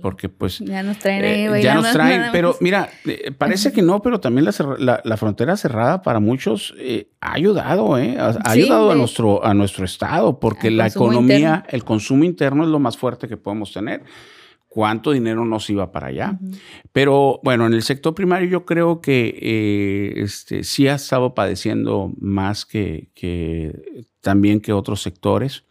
Porque 0.00 0.28
pues... 0.28 0.60
Ya 0.60 0.82
nos 0.82 0.98
traen 0.98 1.24
eh, 1.54 1.62
Ya 1.62 1.74
nos 1.74 1.92
traen, 1.92 2.30
pero 2.32 2.56
mira, 2.60 2.88
eh, 3.04 3.30
parece 3.36 3.72
que 3.72 3.82
no, 3.82 4.00
pero 4.00 4.20
también 4.20 4.46
la, 4.46 5.16
frontera 5.16 5.56
cerrada 5.56 6.02
para 6.02 6.18
muchos 6.18 6.74
eh, 6.78 7.10
ha 7.20 7.34
ayudado, 7.34 7.98
¿eh? 7.98 8.16
Ha, 8.18 8.38
ayudado 8.44 8.90
a, 8.90 8.94
nuestro, 8.94 9.44
a 9.44 9.52
nuestro 9.54 9.84
estado, 9.84 10.40
porque 10.40 10.70
la 10.70 10.86
economía, 10.86 11.64
el 11.68 11.84
consumo 11.84 12.24
interno 12.24 12.62
es 12.62 12.70
lo 12.70 12.78
más 12.78 12.96
fuerte 12.96 13.28
que 13.28 13.36
podemos 13.36 13.72
tener 13.72 14.02
cuánto 14.68 15.12
dinero 15.12 15.44
nos 15.44 15.70
iba 15.70 15.92
para 15.92 16.08
allá. 16.08 16.38
Pero 16.92 17.40
bueno, 17.42 17.66
en 17.66 17.74
el 17.74 17.82
sector 17.82 18.14
primario 18.14 18.48
yo 18.48 18.64
creo 18.64 19.00
que 19.00 19.38
eh, 19.40 20.22
este, 20.22 20.64
sí 20.64 20.88
ha 20.88 20.94
estado 20.94 21.34
padeciendo 21.34 22.12
más 22.18 22.66
que, 22.66 23.10
que 23.14 24.04
también 24.20 24.60
que 24.60 24.72
otros 24.72 25.02
sectores. 25.02 25.64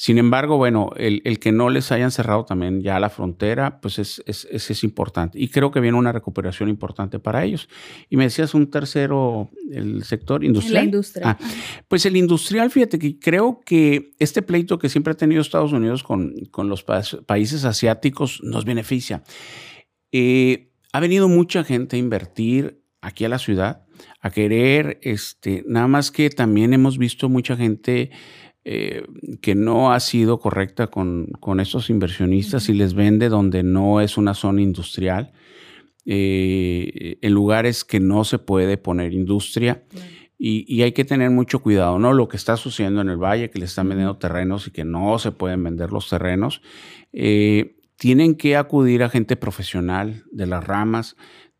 Sin 0.00 0.16
embargo, 0.16 0.58
bueno, 0.58 0.90
el, 0.96 1.40
que 1.40 1.50
no 1.50 1.70
les 1.70 1.90
hayan 1.90 2.12
cerrado 2.12 2.44
también 2.44 2.82
ya 2.82 3.00
la 3.00 3.10
frontera, 3.10 3.80
pues 3.80 3.98
es, 3.98 4.22
es, 4.26 4.46
es, 4.48 4.84
importante. 4.84 5.40
Y 5.40 5.48
creo 5.48 5.72
que 5.72 5.80
viene 5.80 5.98
una 5.98 6.12
recuperación 6.12 6.68
importante 6.68 7.18
para 7.18 7.42
ellos. 7.42 7.68
Y 8.08 8.16
me 8.16 8.22
decías 8.22 8.54
un 8.54 8.70
tercero, 8.70 9.50
el 9.72 10.04
sector 10.04 10.44
industrial. 10.44 10.74
La 10.74 10.84
industria. 10.84 11.30
Ah, 11.30 11.38
pues 11.88 12.06
el 12.06 12.16
industrial, 12.16 12.70
fíjate 12.70 13.00
que 13.00 13.18
creo 13.18 13.58
que 13.66 14.12
este 14.20 14.40
pleito 14.40 14.78
que 14.78 14.88
siempre 14.88 15.14
ha 15.14 15.16
tenido 15.16 15.40
Estados 15.40 15.72
Unidos 15.72 16.04
con, 16.04 16.32
con 16.52 16.68
los 16.68 16.84
países 16.84 17.64
asiáticos 17.64 18.40
nos 18.44 18.64
beneficia. 18.64 19.24
Eh, 20.12 20.70
ha 20.92 21.00
venido 21.00 21.28
mucha 21.28 21.64
gente 21.64 21.96
a 21.96 21.98
invertir 21.98 22.84
aquí 23.00 23.24
a 23.24 23.28
la 23.28 23.40
ciudad, 23.40 23.84
a 24.20 24.30
querer, 24.30 25.00
este, 25.02 25.64
nada 25.66 25.88
más 25.88 26.12
que 26.12 26.30
también 26.30 26.72
hemos 26.72 26.98
visto 26.98 27.28
mucha 27.28 27.56
gente 27.56 28.12
eh, 28.70 29.06
que 29.40 29.54
no 29.54 29.94
ha 29.94 30.00
sido 30.00 30.40
correcta 30.40 30.88
con, 30.88 31.28
con 31.40 31.58
estos 31.58 31.88
inversionistas 31.88 32.68
y 32.68 32.74
les 32.74 32.92
vende 32.92 33.30
donde 33.30 33.62
no 33.62 34.02
es 34.02 34.18
una 34.18 34.34
zona 34.34 34.60
industrial, 34.60 35.32
eh, 36.04 37.16
en 37.22 37.32
lugares 37.32 37.82
que 37.82 37.98
no 37.98 38.24
se 38.24 38.38
puede 38.38 38.76
poner 38.76 39.14
industria. 39.14 39.84
Y, 40.38 40.82
hay 40.82 40.92
que 40.92 41.06
tener 41.06 41.30
mucho 41.30 41.60
cuidado, 41.60 41.98
¿no? 41.98 42.12
Lo 42.12 42.28
que 42.28 42.36
está 42.36 42.58
sucediendo 42.58 43.00
en 43.00 43.08
el 43.08 43.16
valle, 43.16 43.48
que 43.48 43.58
le 43.58 43.64
están 43.64 43.88
vendiendo 43.88 44.18
terrenos 44.18 44.66
y 44.66 44.70
que 44.70 44.84
no 44.84 45.18
se 45.18 45.32
pueden 45.32 45.64
vender 45.64 45.90
los 45.90 46.10
terrenos. 46.10 46.60
Eh, 47.14 47.78
tienen 47.96 48.34
que 48.34 48.56
acudir 48.56 49.02
a 49.02 49.08
gente 49.08 49.36
profesional 49.36 50.24
de 50.30 50.46
las 50.46 50.62
ramas, 50.62 51.16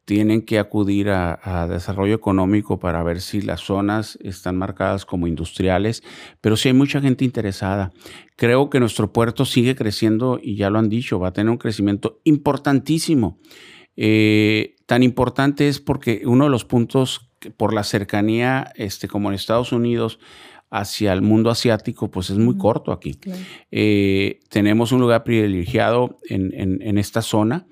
tienen 0.08 0.40
que 0.40 0.58
acudir 0.58 1.10
a, 1.10 1.68
desarrollo 1.68 2.14
económico 2.14 2.78
para 2.78 3.02
ver 3.02 3.20
si 3.20 3.42
las 3.42 3.60
zonas 3.60 4.18
están 4.22 4.56
marcadas 4.56 5.04
como 5.04 5.26
industriales, 5.26 6.02
pero 6.40 6.56
sí 6.56 6.68
hay 6.68 6.74
mucha 6.74 7.02
gente 7.02 7.26
interesada. 7.26 7.92
Creo 8.34 8.70
que 8.70 8.80
nuestro 8.80 9.12
puerto 9.12 9.44
sigue 9.44 9.76
creciendo 9.76 10.40
y 10.42 10.56
ya 10.56 10.70
lo 10.70 10.78
han 10.78 10.88
dicho, 10.88 11.20
va 11.20 11.28
a 11.28 11.32
tener 11.34 11.50
un 11.50 11.58
crecimiento 11.58 12.22
importantísimo. 12.24 13.38
Eh, 13.96 14.76
tan 14.86 15.02
importante 15.02 15.68
es 15.68 15.78
porque 15.78 16.22
uno 16.24 16.44
de 16.44 16.50
los 16.52 16.64
puntos, 16.64 17.30
por 17.58 17.74
la 17.74 17.84
cercanía, 17.84 18.72
este, 18.76 19.08
como 19.08 19.28
en 19.28 19.34
Estados 19.34 19.72
Unidos, 19.72 20.20
hacia 20.70 21.12
el 21.12 21.20
mundo 21.20 21.50
asiático, 21.50 22.10
pues 22.10 22.30
es 22.30 22.38
muy 22.38 22.56
corto 22.56 22.92
aquí. 22.92 23.18
Eh, 23.70 24.40
tenemos 24.48 24.90
un 24.90 25.02
lugar 25.02 25.22
privilegiado 25.22 26.16
en, 26.30 26.96
esta 26.96 27.20
zona, 27.20 27.66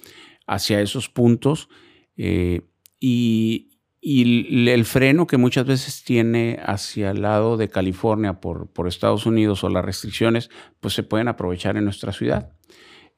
hacia 0.47 0.83
esos 0.83 1.09
puntos, 1.09 1.71
eh, 2.17 2.63
y, 3.01 3.73
el 4.03 4.85
freno 4.85 5.27
que 5.27 5.37
muchas 5.37 5.67
veces 5.67 6.05
tiene 6.05 6.61
hacia 6.65 7.11
el 7.11 7.23
lado 7.23 7.57
de 7.57 7.69
California 7.69 8.35
por, 8.35 8.69
por 8.69 8.87
Estados 8.87 9.27
Unidos 9.27 9.65
o 9.65 9.69
las 9.69 9.85
restricciones, 9.85 10.49
pues 10.79 10.95
se 10.95 11.03
pueden 11.03 11.27
aprovechar 11.27 11.77
en 11.77 11.83
nuestra 11.83 12.13
ciudad. 12.13 12.53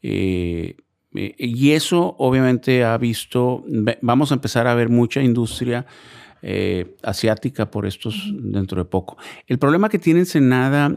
Eh, 0.03 0.77
y 1.13 1.73
eso 1.73 2.17
obviamente 2.19 2.85
ha 2.85 2.97
visto, 2.97 3.65
vamos 4.03 4.31
a 4.31 4.35
empezar 4.35 4.67
a 4.67 4.75
ver 4.75 4.89
mucha 4.89 5.23
industria 5.23 5.87
eh, 6.43 6.97
asiática 7.03 7.71
por 7.71 7.87
estos 7.87 8.31
dentro 8.33 8.83
de 8.83 8.89
poco. 8.89 9.17
El 9.47 9.59
problema 9.59 9.89
que 9.89 9.99
tiene 9.99 10.21
Ensenada 10.21 10.97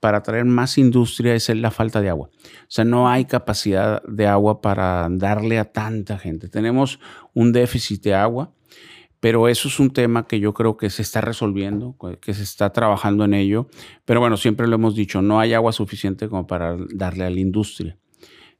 para 0.00 0.18
atraer 0.18 0.44
más 0.44 0.78
industria 0.78 1.34
es 1.34 1.48
la 1.50 1.70
falta 1.70 2.00
de 2.00 2.08
agua. 2.08 2.30
O 2.32 2.66
sea, 2.68 2.84
no 2.84 3.08
hay 3.08 3.26
capacidad 3.26 4.02
de 4.04 4.26
agua 4.26 4.60
para 4.60 5.08
darle 5.10 5.58
a 5.58 5.66
tanta 5.66 6.18
gente. 6.18 6.48
Tenemos 6.48 6.98
un 7.34 7.52
déficit 7.52 8.02
de 8.02 8.14
agua, 8.14 8.52
pero 9.20 9.48
eso 9.48 9.68
es 9.68 9.78
un 9.78 9.90
tema 9.90 10.26
que 10.26 10.40
yo 10.40 10.54
creo 10.54 10.76
que 10.78 10.88
se 10.88 11.02
está 11.02 11.20
resolviendo, 11.20 11.94
que 12.20 12.32
se 12.32 12.42
está 12.42 12.72
trabajando 12.72 13.24
en 13.24 13.34
ello. 13.34 13.68
Pero 14.06 14.20
bueno, 14.20 14.38
siempre 14.38 14.66
lo 14.66 14.76
hemos 14.76 14.94
dicho, 14.94 15.20
no 15.20 15.40
hay 15.40 15.52
agua 15.52 15.72
suficiente 15.72 16.28
como 16.28 16.46
para 16.46 16.76
darle 16.94 17.24
a 17.24 17.30
la 17.30 17.40
industria. 17.40 17.98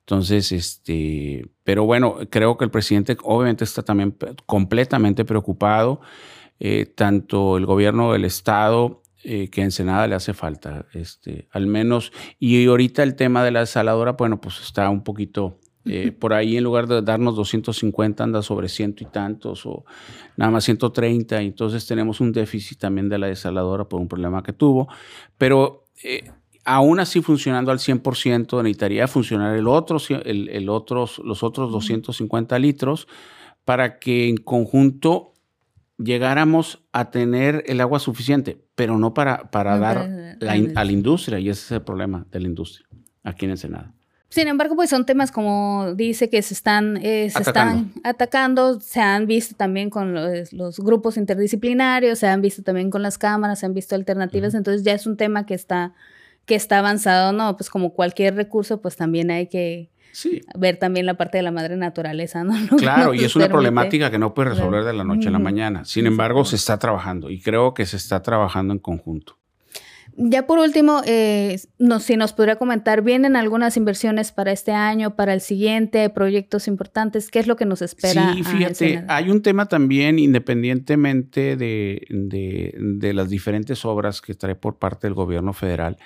Entonces, 0.00 0.52
este, 0.52 1.46
pero 1.64 1.84
bueno, 1.84 2.16
creo 2.30 2.58
que 2.58 2.64
el 2.64 2.70
presidente 2.70 3.16
obviamente 3.22 3.64
está 3.64 3.82
también 3.82 4.16
completamente 4.44 5.24
preocupado, 5.24 6.00
eh, 6.58 6.84
tanto 6.84 7.56
el 7.56 7.64
gobierno 7.64 8.12
del 8.12 8.24
estado 8.26 8.99
eh, 9.24 9.48
que 9.50 9.62
en 9.62 9.70
Senada 9.70 10.06
le 10.06 10.14
hace 10.14 10.34
falta, 10.34 10.86
este, 10.92 11.48
al 11.50 11.66
menos, 11.66 12.12
y 12.38 12.66
ahorita 12.66 13.02
el 13.02 13.16
tema 13.16 13.44
de 13.44 13.50
la 13.50 13.60
desaladora, 13.60 14.12
bueno, 14.12 14.40
pues 14.40 14.60
está 14.60 14.88
un 14.90 15.04
poquito 15.04 15.58
eh, 15.84 16.12
por 16.12 16.34
ahí 16.34 16.56
en 16.56 16.64
lugar 16.64 16.86
de 16.86 17.00
darnos 17.02 17.36
250 17.36 18.22
anda 18.22 18.42
sobre 18.42 18.68
ciento 18.68 19.02
y 19.02 19.06
tantos 19.06 19.64
o 19.64 19.84
nada 20.36 20.50
más 20.50 20.64
130, 20.64 21.40
entonces 21.40 21.86
tenemos 21.86 22.20
un 22.20 22.32
déficit 22.32 22.78
también 22.78 23.08
de 23.08 23.18
la 23.18 23.28
desaladora 23.28 23.84
por 23.84 24.00
un 24.00 24.08
problema 24.08 24.42
que 24.42 24.52
tuvo, 24.52 24.88
pero 25.38 25.86
aún 26.64 27.00
así 27.00 27.20
funcionando 27.22 27.72
al 27.72 27.78
100%, 27.78 28.62
necesitaría 28.62 29.08
funcionar 29.08 29.56
el 29.56 29.66
otro, 29.66 29.98
el, 30.24 30.68
otros, 30.68 31.18
los 31.24 31.42
otros 31.42 31.72
250 31.72 32.58
litros 32.58 33.08
para 33.64 33.98
que 33.98 34.28
en 34.28 34.36
conjunto 34.36 35.34
llegáramos 35.98 36.82
a 36.92 37.10
tener 37.10 37.64
el 37.66 37.80
agua 37.80 37.98
suficiente, 37.98 38.64
pero 38.80 38.96
no 38.96 39.12
para, 39.12 39.50
para 39.50 39.76
dar 39.76 39.98
a 39.98 40.84
la 40.84 40.90
industria, 40.90 41.38
y 41.38 41.50
ese 41.50 41.66
es 41.66 41.70
el 41.72 41.82
problema 41.82 42.24
de 42.32 42.40
la 42.40 42.46
industria 42.46 42.86
aquí 43.22 43.44
en 43.44 43.50
Ensenada. 43.50 43.92
Sin 44.30 44.48
embargo, 44.48 44.74
pues 44.74 44.88
son 44.88 45.04
temas 45.04 45.30
como 45.30 45.92
dice 45.96 46.30
que 46.30 46.40
se 46.40 46.54
están, 46.54 46.96
eh, 46.96 47.28
se 47.28 47.40
atacando. 47.40 47.88
están 47.88 48.02
atacando, 48.02 48.80
se 48.80 49.00
han 49.02 49.26
visto 49.26 49.54
también 49.54 49.90
con 49.90 50.14
los, 50.14 50.80
grupos 50.80 51.18
interdisciplinarios, 51.18 52.20
se 52.20 52.26
han 52.26 52.40
visto 52.40 52.62
también 52.62 52.88
con 52.88 53.02
las 53.02 53.18
cámaras, 53.18 53.58
se 53.58 53.66
han 53.66 53.74
visto 53.74 53.94
alternativas, 53.94 54.54
entonces 54.54 54.82
ya 54.82 54.94
es 54.94 55.06
un 55.06 55.18
tema 55.18 55.44
que 55.44 55.52
está 55.52 55.92
que 56.46 56.54
está 56.54 56.78
avanzado, 56.78 57.32
no, 57.32 57.54
pues 57.58 57.68
como 57.68 57.92
cualquier 57.92 58.34
recurso, 58.34 58.80
pues 58.80 58.96
también 58.96 59.30
hay 59.30 59.46
que 59.46 59.89
ver 60.54 60.76
también 60.76 61.06
la 61.06 61.14
parte 61.14 61.38
de 61.38 61.42
la 61.42 61.50
madre 61.50 61.76
naturaleza, 61.76 62.44
¿no? 62.44 62.54
claro, 62.76 63.14
y 63.14 63.24
es 63.24 63.36
una 63.36 63.48
problemática 63.48 64.10
que 64.10 64.18
no 64.18 64.34
puede 64.34 64.50
resolver 64.50 64.84
de 64.84 64.92
la 64.92 65.04
noche 65.04 65.28
a 65.28 65.32
la 65.32 65.38
mañana. 65.38 65.84
Sin 65.84 66.06
embargo, 66.06 66.44
se 66.44 66.56
está 66.56 66.78
trabajando 66.78 67.30
y 67.30 67.40
creo 67.40 67.74
que 67.74 67.86
se 67.86 67.96
está 67.96 68.22
trabajando 68.22 68.72
en 68.72 68.78
conjunto. 68.78 69.40
Ya 70.16 70.46
por 70.46 70.58
último, 70.58 71.02
eh, 71.06 71.58
no, 71.78 72.00
si 72.00 72.16
nos 72.16 72.32
podría 72.32 72.56
comentar, 72.56 73.02
¿vienen 73.02 73.36
algunas 73.36 73.76
inversiones 73.76 74.32
para 74.32 74.52
este 74.52 74.72
año, 74.72 75.14
para 75.16 75.32
el 75.32 75.40
siguiente, 75.40 76.10
proyectos 76.10 76.68
importantes? 76.68 77.30
¿Qué 77.30 77.38
es 77.38 77.46
lo 77.46 77.56
que 77.56 77.64
nos 77.64 77.80
espera? 77.80 78.34
Sí, 78.34 78.42
fíjate, 78.42 79.04
hay 79.08 79.30
un 79.30 79.40
tema 79.40 79.66
también, 79.66 80.18
independientemente 80.18 81.56
de, 81.56 82.06
de, 82.10 82.74
de, 82.76 83.14
las 83.14 83.30
diferentes 83.30 83.84
obras 83.84 84.20
que 84.20 84.34
trae 84.34 84.56
por 84.56 84.78
parte 84.78 85.06
del 85.06 85.14
gobierno 85.14 85.52
federal, 85.52 85.96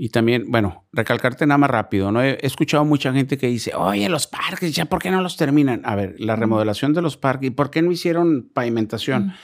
y 0.00 0.10
también, 0.10 0.44
bueno, 0.48 0.86
recalcarte 0.92 1.44
nada 1.44 1.58
más 1.58 1.70
rápido, 1.70 2.12
¿no? 2.12 2.22
He 2.22 2.38
escuchado 2.42 2.84
mucha 2.84 3.12
gente 3.12 3.36
que 3.36 3.48
dice, 3.48 3.72
oye, 3.74 4.08
los 4.08 4.28
parques, 4.28 4.72
¿ya 4.72 4.84
por 4.84 5.02
qué 5.02 5.10
no 5.10 5.20
los 5.20 5.36
terminan? 5.36 5.82
A 5.84 5.96
ver, 5.96 6.14
la 6.18 6.36
remodelación 6.36 6.94
de 6.94 7.02
los 7.02 7.16
parques, 7.16 7.48
¿y 7.48 7.50
por 7.50 7.72
qué 7.72 7.82
no 7.82 7.90
hicieron 7.90 8.48
pavimentación? 8.54 9.34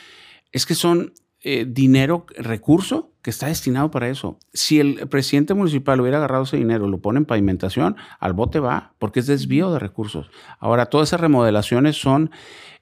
Es 0.53 0.65
que 0.65 0.77
son 0.77 1.13
eh, 1.47 1.67
dinero, 1.69 2.25
recurso 2.39 3.13
que 3.21 3.29
está 3.29 3.49
destinado 3.49 3.91
para 3.91 4.09
eso. 4.09 4.39
Si 4.55 4.81
el 4.81 5.07
presidente 5.09 5.53
municipal 5.53 6.01
hubiera 6.01 6.17
agarrado 6.17 6.45
ese 6.45 6.57
dinero, 6.57 6.89
lo 6.89 7.03
pone 7.03 7.19
en 7.19 7.27
pavimentación, 7.27 7.97
al 8.19 8.33
bote 8.33 8.61
va, 8.61 8.95
porque 8.99 9.21
es 9.21 9.27
desvío 9.27 9.71
de 9.71 9.79
recursos. 9.79 10.31
Ahora, 10.59 10.87
todas 10.87 11.11
esas 11.11 11.21
remodelaciones 11.21 11.97
son 11.97 12.31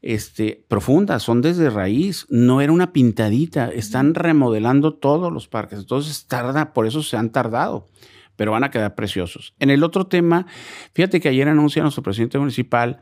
este, 0.01 0.65
profundas, 0.69 1.25
son 1.25 1.43
desde 1.43 1.71
raíz, 1.71 2.27
no 2.29 2.61
era 2.61 2.73
una 2.73 2.93
pintadita, 2.93 3.69
están 3.69 4.15
remodelando 4.15 4.95
todos 4.95 5.33
los 5.33 5.49
parques, 5.49 5.81
entonces 5.81 6.29
tarda, 6.29 6.73
por 6.73 6.87
eso 6.87 7.03
se 7.03 7.17
han 7.17 7.31
tardado, 7.31 7.89
pero 8.37 8.53
van 8.53 8.63
a 8.63 8.71
quedar 8.71 8.95
preciosos. 8.95 9.55
En 9.59 9.71
el 9.71 9.83
otro 9.83 10.07
tema, 10.07 10.47
fíjate 10.95 11.21
que 11.21 11.29
ayer 11.29 11.49
anuncia 11.49 11.83
nuestro 11.83 12.05
presidente 12.05 12.39
municipal, 12.39 13.01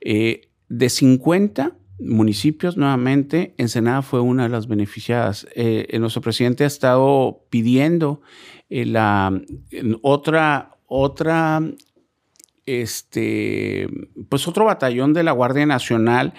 eh, 0.00 0.48
de 0.68 0.88
50 0.88 1.76
municipios 1.98 2.76
nuevamente, 2.76 3.54
Ensenada 3.58 4.02
fue 4.02 4.20
una 4.20 4.44
de 4.44 4.48
las 4.48 4.66
beneficiadas. 4.66 5.46
Eh, 5.54 5.96
nuestro 5.98 6.22
presidente 6.22 6.64
ha 6.64 6.66
estado 6.66 7.46
pidiendo 7.50 8.20
eh, 8.70 8.84
la 8.84 9.40
otra, 10.02 10.76
otra 10.86 11.62
este, 12.66 13.88
pues 14.28 14.48
otro 14.48 14.64
batallón 14.64 15.12
de 15.12 15.22
la 15.22 15.32
Guardia 15.32 15.66
Nacional 15.66 16.34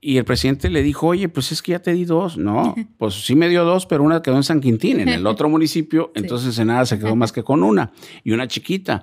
y 0.00 0.18
el 0.18 0.24
presidente 0.24 0.70
le 0.70 0.82
dijo, 0.82 1.08
oye, 1.08 1.28
pues 1.28 1.50
es 1.52 1.62
que 1.62 1.72
ya 1.72 1.80
te 1.80 1.92
di 1.92 2.04
dos. 2.04 2.36
No, 2.36 2.74
pues 2.98 3.14
sí 3.14 3.34
me 3.34 3.48
dio 3.48 3.64
dos, 3.64 3.86
pero 3.86 4.02
una 4.02 4.22
quedó 4.22 4.36
en 4.36 4.44
San 4.44 4.60
Quintín, 4.60 5.00
en 5.00 5.08
el 5.08 5.26
otro 5.26 5.48
municipio, 5.48 6.12
entonces 6.14 6.58
en 6.58 6.68
nada 6.68 6.86
se 6.86 6.98
quedó 6.98 7.16
más 7.16 7.32
que 7.32 7.42
con 7.42 7.62
una 7.62 7.92
y 8.22 8.32
una 8.32 8.46
chiquita. 8.46 9.02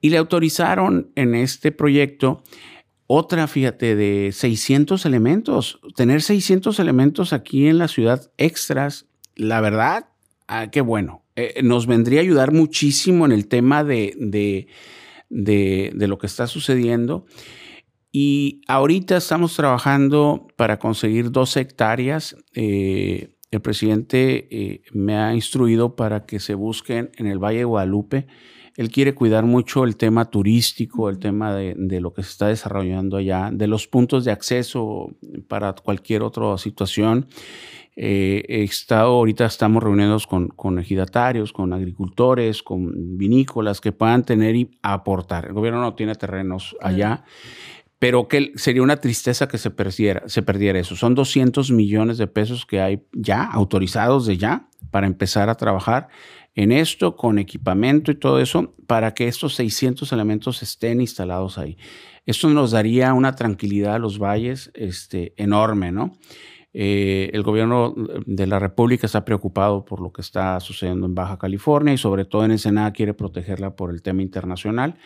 Y 0.00 0.10
le 0.10 0.18
autorizaron 0.18 1.12
en 1.14 1.34
este 1.34 1.72
proyecto 1.72 2.42
otra, 3.06 3.46
fíjate, 3.46 3.96
de 3.96 4.32
600 4.32 5.04
elementos. 5.06 5.80
Tener 5.96 6.22
600 6.22 6.78
elementos 6.78 7.32
aquí 7.32 7.66
en 7.66 7.78
la 7.78 7.88
ciudad 7.88 8.30
extras, 8.38 9.06
la 9.36 9.60
verdad, 9.60 10.06
ah, 10.48 10.70
qué 10.70 10.80
bueno. 10.80 11.22
Eh, 11.36 11.60
nos 11.62 11.86
vendría 11.86 12.20
a 12.20 12.22
ayudar 12.22 12.52
muchísimo 12.52 13.26
en 13.26 13.32
el 13.32 13.48
tema 13.48 13.82
de 13.82 14.14
de, 15.34 16.06
lo 16.06 16.18
que 16.18 16.26
está 16.26 16.46
sucediendo. 16.46 17.26
Y 18.12 18.60
ahorita 18.68 19.16
estamos 19.16 19.56
trabajando 19.56 20.46
para 20.56 20.78
conseguir 20.78 21.32
dos 21.32 21.56
hectáreas. 21.56 22.36
Eh, 22.54 23.34
el 23.50 23.60
presidente 23.60 24.48
eh, 24.50 24.82
me 24.92 25.16
ha 25.16 25.34
instruido 25.34 25.96
para 25.96 26.24
que 26.26 26.38
se 26.38 26.54
busquen 26.54 27.10
en 27.16 27.26
el 27.26 27.38
Valle 27.38 27.58
de 27.58 27.64
Guadalupe. 27.64 28.26
Él 28.76 28.90
quiere 28.90 29.14
cuidar 29.14 29.44
mucho 29.44 29.84
el 29.84 29.96
tema 29.96 30.24
turístico, 30.24 31.08
el 31.08 31.18
tema 31.18 31.54
de, 31.54 31.74
de, 31.76 32.00
lo 32.00 32.12
que 32.12 32.22
se 32.22 32.30
está 32.30 32.48
desarrollando 32.48 33.16
allá, 33.16 33.50
de 33.52 33.66
los 33.66 33.86
puntos 33.86 34.24
de 34.24 34.32
acceso 34.32 35.10
para 35.48 35.74
cualquier 35.74 36.22
otra 36.22 36.58
situación. 36.58 37.26
Eh, 37.96 38.44
he 38.48 38.64
estado, 38.64 39.12
ahorita 39.12 39.46
estamos 39.46 39.82
reunidos 39.82 40.26
con, 40.26 40.48
con, 40.48 40.78
ejidatarios, 40.80 41.52
con 41.52 41.72
agricultores, 41.72 42.62
con 42.62 43.16
vinícolas 43.16 43.80
que 43.80 43.92
puedan 43.92 44.24
tener 44.24 44.56
y 44.56 44.70
aportar. 44.82 45.46
El 45.46 45.52
gobierno 45.52 45.80
no 45.80 45.94
tiene 45.94 46.16
terrenos 46.16 46.76
allá, 46.80 47.24
pero 48.00 48.26
que 48.26 48.52
sería 48.56 48.82
una 48.82 48.96
tristeza 48.96 49.46
que 49.46 49.58
se 49.58 49.70
perdiera, 49.70 50.22
se 50.26 50.42
perdiera 50.42 50.80
eso. 50.80 50.96
Son 50.96 51.14
200 51.14 51.70
millones 51.70 52.18
de 52.18 52.26
pesos 52.26 52.66
que 52.66 52.80
hay 52.80 53.04
ya 53.12 53.44
autorizados 53.44 54.26
de 54.26 54.38
ya 54.38 54.68
para 54.90 55.06
empezar 55.06 55.48
a 55.48 55.54
trabajar 55.54 56.08
en 56.54 56.72
esto 56.72 57.16
con 57.16 57.38
equipamiento 57.38 58.10
y 58.10 58.16
todo 58.16 58.40
eso 58.40 58.74
para 58.86 59.14
que 59.14 59.28
estos 59.28 59.54
600 59.54 60.12
elementos 60.12 60.62
estén 60.62 61.00
instalados 61.00 61.58
ahí. 61.58 61.76
Esto 62.26 62.48
nos 62.48 62.70
daría 62.70 63.12
una 63.12 63.34
tranquilidad 63.34 63.96
a 63.96 63.98
los 63.98 64.18
valles 64.18 64.70
este, 64.74 65.34
enorme, 65.36 65.92
¿no? 65.92 66.16
Eh, 66.76 67.30
el 67.32 67.44
gobierno 67.44 67.94
de 68.26 68.48
la 68.48 68.58
República 68.58 69.06
está 69.06 69.24
preocupado 69.24 69.84
por 69.84 70.00
lo 70.00 70.12
que 70.12 70.22
está 70.22 70.58
sucediendo 70.58 71.06
en 71.06 71.14
Baja 71.14 71.38
California 71.38 71.94
y 71.94 71.98
sobre 71.98 72.24
todo 72.24 72.44
en 72.44 72.50
Ensenada 72.50 72.92
quiere 72.92 73.14
protegerla 73.14 73.76
por 73.76 73.90
el 73.90 74.02
tema 74.02 74.22
internacional. 74.22 74.96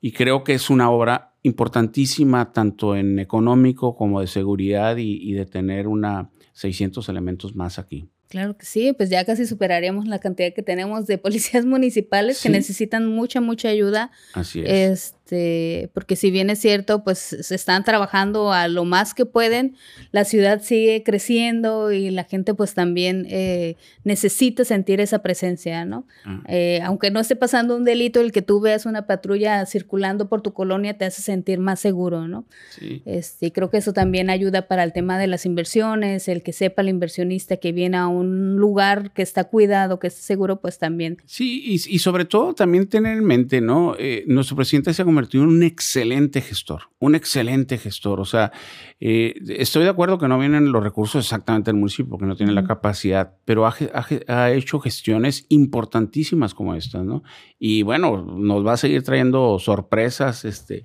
Y 0.00 0.12
creo 0.12 0.44
que 0.44 0.54
es 0.54 0.70
una 0.70 0.90
obra 0.90 1.34
importantísima 1.42 2.52
tanto 2.52 2.94
en 2.94 3.18
económico 3.18 3.96
como 3.96 4.20
de 4.20 4.28
seguridad 4.28 4.96
y, 4.96 5.32
de 5.32 5.44
tener 5.44 5.88
una 5.88 6.30
600 6.52 7.08
elementos 7.08 7.56
más 7.56 7.80
aquí. 7.80 8.08
Claro 8.28 8.58
que 8.58 8.66
sí, 8.66 8.92
pues 8.92 9.08
ya 9.08 9.24
casi 9.24 9.46
superaríamos 9.46 10.06
la 10.06 10.18
cantidad 10.18 10.52
que 10.52 10.62
tenemos 10.62 11.06
de 11.06 11.16
policías 11.16 11.64
municipales 11.66 12.40
que 12.42 12.50
necesitan 12.50 13.06
mucha, 13.06 13.40
mucha 13.40 13.68
ayuda. 13.68 14.10
Así 14.34 14.62
es. 14.64 15.14
Este, 15.28 15.90
porque 15.92 16.16
si 16.16 16.30
bien 16.30 16.48
es 16.48 16.58
cierto, 16.58 17.04
pues 17.04 17.18
se 17.18 17.54
están 17.54 17.84
trabajando 17.84 18.50
a 18.50 18.66
lo 18.66 18.86
más 18.86 19.12
que 19.12 19.26
pueden, 19.26 19.76
la 20.10 20.24
ciudad 20.24 20.62
sigue 20.62 21.02
creciendo 21.02 21.92
y 21.92 22.10
la 22.10 22.24
gente 22.24 22.54
pues 22.54 22.72
también 22.72 23.26
eh, 23.28 23.76
necesita 24.04 24.64
sentir 24.64 25.00
esa 25.00 25.18
presencia, 25.18 25.84
¿no? 25.84 26.06
Ah. 26.24 26.42
Eh, 26.48 26.80
aunque 26.82 27.10
no 27.10 27.20
esté 27.20 27.36
pasando 27.36 27.76
un 27.76 27.84
delito, 27.84 28.22
el 28.22 28.32
que 28.32 28.40
tú 28.40 28.60
veas 28.60 28.86
una 28.86 29.06
patrulla 29.06 29.66
circulando 29.66 30.30
por 30.30 30.40
tu 30.40 30.54
colonia 30.54 30.96
te 30.96 31.04
hace 31.04 31.20
sentir 31.20 31.58
más 31.58 31.78
seguro, 31.78 32.26
¿no? 32.26 32.46
Sí. 32.70 33.02
Este, 33.04 33.52
creo 33.52 33.68
que 33.68 33.76
eso 33.76 33.92
también 33.92 34.30
ayuda 34.30 34.66
para 34.66 34.82
el 34.82 34.94
tema 34.94 35.18
de 35.18 35.26
las 35.26 35.44
inversiones, 35.44 36.26
el 36.28 36.42
que 36.42 36.54
sepa 36.54 36.80
el 36.80 36.88
inversionista 36.88 37.58
que 37.58 37.72
viene 37.72 37.98
a 37.98 38.06
un 38.06 38.56
lugar 38.56 39.12
que 39.12 39.20
está 39.20 39.44
cuidado, 39.44 39.98
que 39.98 40.06
está 40.06 40.22
seguro, 40.22 40.60
pues 40.60 40.78
también. 40.78 41.18
Sí, 41.26 41.62
y, 41.66 41.74
y 41.74 41.98
sobre 41.98 42.24
todo 42.24 42.54
también 42.54 42.86
tener 42.88 43.18
en 43.18 43.24
mente, 43.24 43.60
¿no? 43.60 43.94
Eh, 43.98 44.24
nuestro 44.26 44.56
presidente 44.56 44.94
se 44.94 45.02
ha 45.02 45.04
convertido 45.18 45.42
en 45.42 45.50
un 45.50 45.62
excelente 45.64 46.40
gestor, 46.40 46.82
un 47.00 47.16
excelente 47.16 47.76
gestor. 47.76 48.20
O 48.20 48.24
sea, 48.24 48.52
eh, 49.00 49.34
estoy 49.48 49.82
de 49.82 49.90
acuerdo 49.90 50.16
que 50.16 50.28
no 50.28 50.38
vienen 50.38 50.70
los 50.70 50.80
recursos 50.80 51.24
exactamente 51.24 51.72
del 51.72 51.80
municipio, 51.80 52.10
porque 52.10 52.26
no 52.26 52.36
tiene 52.36 52.52
la 52.52 52.62
capacidad, 52.62 53.34
pero 53.44 53.66
ha, 53.66 54.50
hecho 54.52 54.78
gestiones 54.78 55.44
importantísimas 55.48 56.54
como 56.54 56.76
estas, 56.76 57.04
¿no? 57.04 57.24
Y 57.58 57.82
bueno, 57.82 58.22
nos 58.22 58.64
va 58.64 58.74
a 58.74 58.76
seguir 58.76 59.02
trayendo 59.02 59.58
sorpresas 59.58 60.44
este, 60.44 60.84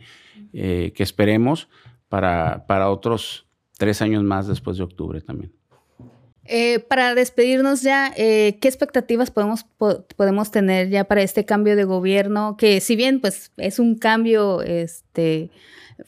eh, 0.51 0.93
que 0.95 1.03
esperemos 1.03 1.69
para, 2.09 2.65
para 2.65 2.89
otros 2.89 3.45
tres 3.77 4.01
años 4.01 4.23
más 4.23 4.47
después 4.47 4.77
de 4.77 4.83
octubre 4.83 5.21
también. 5.21 5.53
Eh, 6.45 6.79
para 6.79 7.15
despedirnos 7.15 7.81
ya, 7.81 8.11
eh, 8.17 8.57
¿qué 8.61 8.67
expectativas 8.67 9.31
podemos, 9.31 9.65
podemos 10.17 10.51
tener 10.51 10.89
ya 10.89 11.05
para 11.05 11.21
este 11.21 11.45
cambio 11.45 11.75
de 11.75 11.85
gobierno? 11.85 12.57
Que 12.57 12.81
si 12.81 12.95
bien 12.95 13.21
pues 13.21 13.51
es 13.55 13.79
un 13.79 13.95
cambio 13.95 14.61
este, 14.61 15.51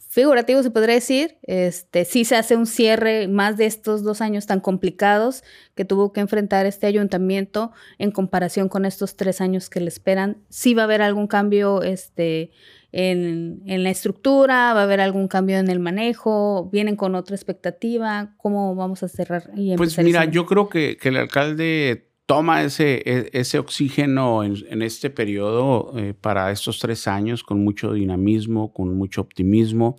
figurativo, 0.10 0.62
se 0.62 0.72
podría 0.72 0.96
decir, 0.96 1.38
este, 1.44 2.04
sí 2.04 2.26
se 2.26 2.36
hace 2.36 2.58
un 2.58 2.66
cierre 2.66 3.30
más 3.30 3.56
de 3.56 3.66
estos 3.66 4.04
dos 4.04 4.20
años 4.20 4.46
tan 4.46 4.60
complicados 4.60 5.44
que 5.74 5.86
tuvo 5.86 6.12
que 6.12 6.20
enfrentar 6.20 6.66
este 6.66 6.88
ayuntamiento 6.88 7.72
en 7.98 8.12
comparación 8.12 8.68
con 8.68 8.86
estos 8.86 9.16
tres 9.16 9.40
años 9.40 9.70
que 9.70 9.80
le 9.80 9.88
esperan. 9.88 10.44
Sí 10.50 10.74
va 10.74 10.84
a 10.84 10.86
haber 10.86 11.02
algún 11.02 11.28
cambio 11.28 11.82
este, 11.82 12.52
en, 12.96 13.62
la 13.66 13.90
estructura? 13.90 14.74
¿Va 14.74 14.82
a 14.82 14.84
haber 14.84 15.02
algún 15.02 15.28
cambio 15.28 15.58
en 15.58 15.70
el 15.70 15.80
manejo? 15.80 16.70
¿Vienen 16.72 16.96
con 16.96 17.14
otra 17.16 17.36
expectativa? 17.36 18.34
¿Cómo 18.38 18.74
vamos 18.76 19.04
a 19.04 19.10
cerrar? 19.10 19.52
Y 19.56 19.76
pues 19.76 19.98
mira, 20.00 20.26
yo 20.26 20.46
creo 20.46 20.70
que, 20.70 20.98
el 21.02 21.18
alcalde 21.18 22.10
toma 22.26 22.64
ese, 22.64 23.04
e, 23.06 23.30
ese 23.34 23.60
oxígeno 23.60 24.44
en, 24.46 24.82
este 24.82 25.10
periodo 25.10 25.92
eh, 25.98 26.14
para 26.14 26.52
estos 26.52 26.80
tres 26.80 27.08
años 27.08 27.44
con 27.44 27.64
mucho 27.64 27.92
dinamismo, 27.92 28.74
con 28.74 28.98
mucho 28.98 29.20
optimismo. 29.22 29.98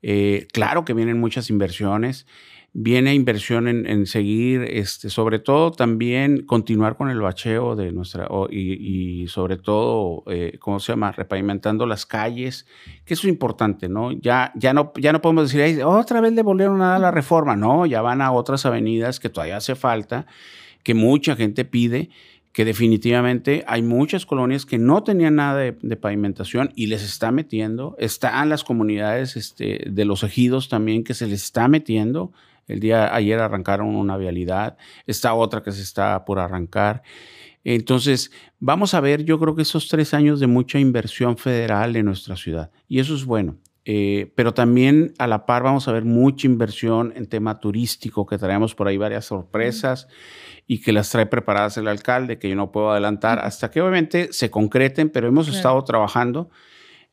Eh, 0.00 0.46
claro 0.52 0.84
que 0.84 0.94
vienen 0.94 1.18
muchas 1.18 1.50
inversiones 1.50 2.26
viene 2.72 3.14
inversión 3.14 3.66
en, 3.68 4.06
seguir, 4.06 4.62
este, 4.62 5.10
sobre 5.10 5.38
todo 5.38 5.70
también 5.72 6.44
continuar 6.44 6.96
con 6.96 7.10
el 7.10 7.20
bacheo 7.20 7.74
de 7.74 7.92
nuestra, 7.92 8.28
y, 8.50 9.26
sobre 9.28 9.56
todo, 9.56 10.22
eh, 10.26 10.58
¿cómo 10.60 10.78
se 10.78 10.92
llama? 10.92 11.12
Repavimentando 11.12 11.86
las 11.86 12.06
calles, 12.06 12.66
que 13.04 13.14
eso 13.14 13.26
es 13.26 13.32
importante, 13.32 13.88
¿no? 13.88 14.12
Ya, 14.12 14.52
ya, 14.54 14.72
no, 14.72 14.92
ya 14.96 15.12
no 15.12 15.20
podemos 15.20 15.52
decir, 15.52 15.82
otra 15.82 16.20
vez 16.20 16.32
le 16.32 16.42
volvieron 16.42 16.80
a 16.82 16.90
dar 16.90 17.00
la 17.00 17.10
reforma, 17.10 17.56
no, 17.56 17.86
ya 17.86 18.02
van 18.02 18.20
a 18.22 18.32
otras 18.32 18.64
avenidas 18.66 19.18
que 19.18 19.30
todavía 19.30 19.56
hace 19.56 19.74
falta, 19.74 20.26
que 20.82 20.94
mucha 20.94 21.36
gente 21.36 21.64
pide 21.64 22.10
que 22.58 22.64
definitivamente 22.64 23.62
hay 23.68 23.82
muchas 23.82 24.26
colonias 24.26 24.66
que 24.66 24.78
no 24.78 25.04
tenían 25.04 25.36
nada 25.36 25.56
de, 25.60 25.96
pavimentación 25.96 26.72
y 26.74 26.86
les 26.86 27.04
está 27.04 27.30
metiendo. 27.30 27.94
Están 28.00 28.48
las 28.48 28.64
comunidades 28.64 29.36
este, 29.36 29.84
de 29.88 30.04
los 30.04 30.24
ejidos 30.24 30.68
también 30.68 31.04
que 31.04 31.14
se 31.14 31.28
les 31.28 31.44
está 31.44 31.68
metiendo. 31.68 32.32
El 32.68 32.80
día 32.80 33.14
ayer 33.14 33.40
arrancaron 33.40 33.96
una 33.96 34.16
vialidad, 34.16 34.76
está 35.06 35.34
otra 35.34 35.62
que 35.62 35.72
se 35.72 35.82
está 35.82 36.24
por 36.24 36.38
arrancar. 36.38 37.02
Entonces, 37.64 38.30
vamos 38.60 38.94
a 38.94 39.00
ver, 39.00 39.24
yo 39.24 39.38
creo 39.38 39.54
que 39.56 39.62
esos 39.62 39.88
tres 39.88 40.14
años 40.14 40.38
de 40.38 40.46
mucha 40.46 40.78
inversión 40.78 41.36
federal 41.36 41.96
en 41.96 42.06
nuestra 42.06 42.36
ciudad, 42.36 42.70
y 42.86 43.00
eso 43.00 43.14
es 43.14 43.24
bueno. 43.24 43.56
Eh, 43.90 44.32
pero 44.34 44.52
también 44.52 45.14
a 45.18 45.26
la 45.26 45.46
par 45.46 45.62
vamos 45.62 45.88
a 45.88 45.92
ver 45.92 46.04
mucha 46.04 46.46
inversión 46.46 47.10
en 47.16 47.24
tema 47.24 47.58
turístico, 47.58 48.26
que 48.26 48.36
traemos 48.36 48.74
por 48.74 48.86
ahí 48.86 48.98
varias 48.98 49.24
sorpresas 49.24 50.08
y 50.66 50.82
que 50.82 50.92
las 50.92 51.08
trae 51.08 51.24
preparadas 51.24 51.78
el 51.78 51.88
alcalde, 51.88 52.38
que 52.38 52.50
yo 52.50 52.54
no 52.54 52.70
puedo 52.70 52.90
adelantar 52.90 53.38
hasta 53.38 53.70
que 53.70 53.80
obviamente 53.80 54.28
se 54.30 54.50
concreten, 54.50 55.08
pero 55.08 55.26
hemos 55.26 55.48
estado 55.48 55.82
trabajando. 55.84 56.50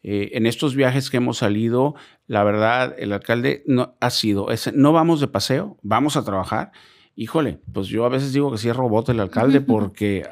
Eh, 0.08 0.38
en 0.38 0.46
estos 0.46 0.76
viajes 0.76 1.10
que 1.10 1.18
hemos 1.18 1.40
salido, 1.40 1.96
la 2.28 2.44
verdad, 2.44 2.94
el 3.00 3.12
alcalde 3.12 3.64
no, 3.66 3.96
ha 4.00 4.12
sido, 4.12 4.46
no 4.76 4.94
vamos 4.94 5.20
de 5.20 5.28
paseo, 5.28 5.80
vamos 5.82 6.16
a 6.16 6.24
trabajar. 6.24 6.72
Híjole, 7.16 7.60
pues 7.74 7.88
yo 7.88 8.06
a 8.06 8.10
veces 8.10 8.32
digo 8.32 8.52
que 8.52 8.60
sí 8.60 8.70
es 8.70 8.76
robot 8.76 9.10
el 9.10 9.20
alcalde 9.20 9.62
porque 9.62 10.28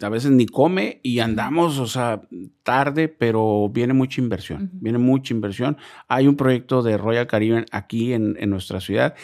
a 0.00 0.08
veces 0.08 0.30
ni 0.30 0.46
come 0.46 1.00
y 1.02 1.18
andamos, 1.18 1.80
o 1.80 1.88
sea, 1.88 2.22
tarde, 2.62 3.08
pero 3.08 3.68
viene 3.68 3.94
mucha 3.94 4.20
inversión, 4.20 4.70
viene 4.74 4.98
mucha 4.98 5.34
inversión. 5.34 5.76
Hay 6.06 6.28
un 6.28 6.36
proyecto 6.36 6.80
de 6.80 6.96
Royal 6.96 7.26
Caribbean 7.26 7.66
aquí 7.72 8.12
en, 8.12 8.36
en 8.38 8.48
nuestra 8.48 8.80
ciudad 8.80 9.16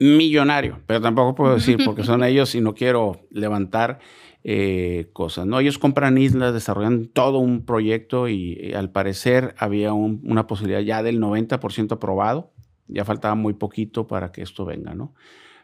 millonario, 0.00 0.80
pero 0.86 1.00
tampoco 1.00 1.34
puedo 1.34 1.54
decir 1.54 1.78
porque 1.84 2.04
son 2.04 2.22
ellos 2.24 2.54
y 2.54 2.60
no 2.60 2.74
quiero 2.74 3.26
levantar 3.30 4.00
eh, 4.44 5.10
cosas. 5.12 5.46
¿no? 5.46 5.60
Ellos 5.60 5.78
compran 5.78 6.18
islas, 6.18 6.54
desarrollan 6.54 7.06
todo 7.08 7.38
un 7.38 7.64
proyecto 7.64 8.28
y, 8.28 8.52
eh, 8.60 8.76
al 8.76 8.90
parecer 8.90 9.54
había 9.58 9.92
una 9.92 10.46
posibilidad 10.46 10.80
ya 10.80 11.02
del 11.02 11.20
90% 11.20 11.92
aprobado. 11.92 12.52
Ya 12.86 13.04
faltaba 13.04 13.34
muy 13.34 13.52
poquito 13.52 14.06
para 14.06 14.32
que 14.32 14.42
esto 14.42 14.64
venga, 14.64 14.94
¿no? 14.94 15.12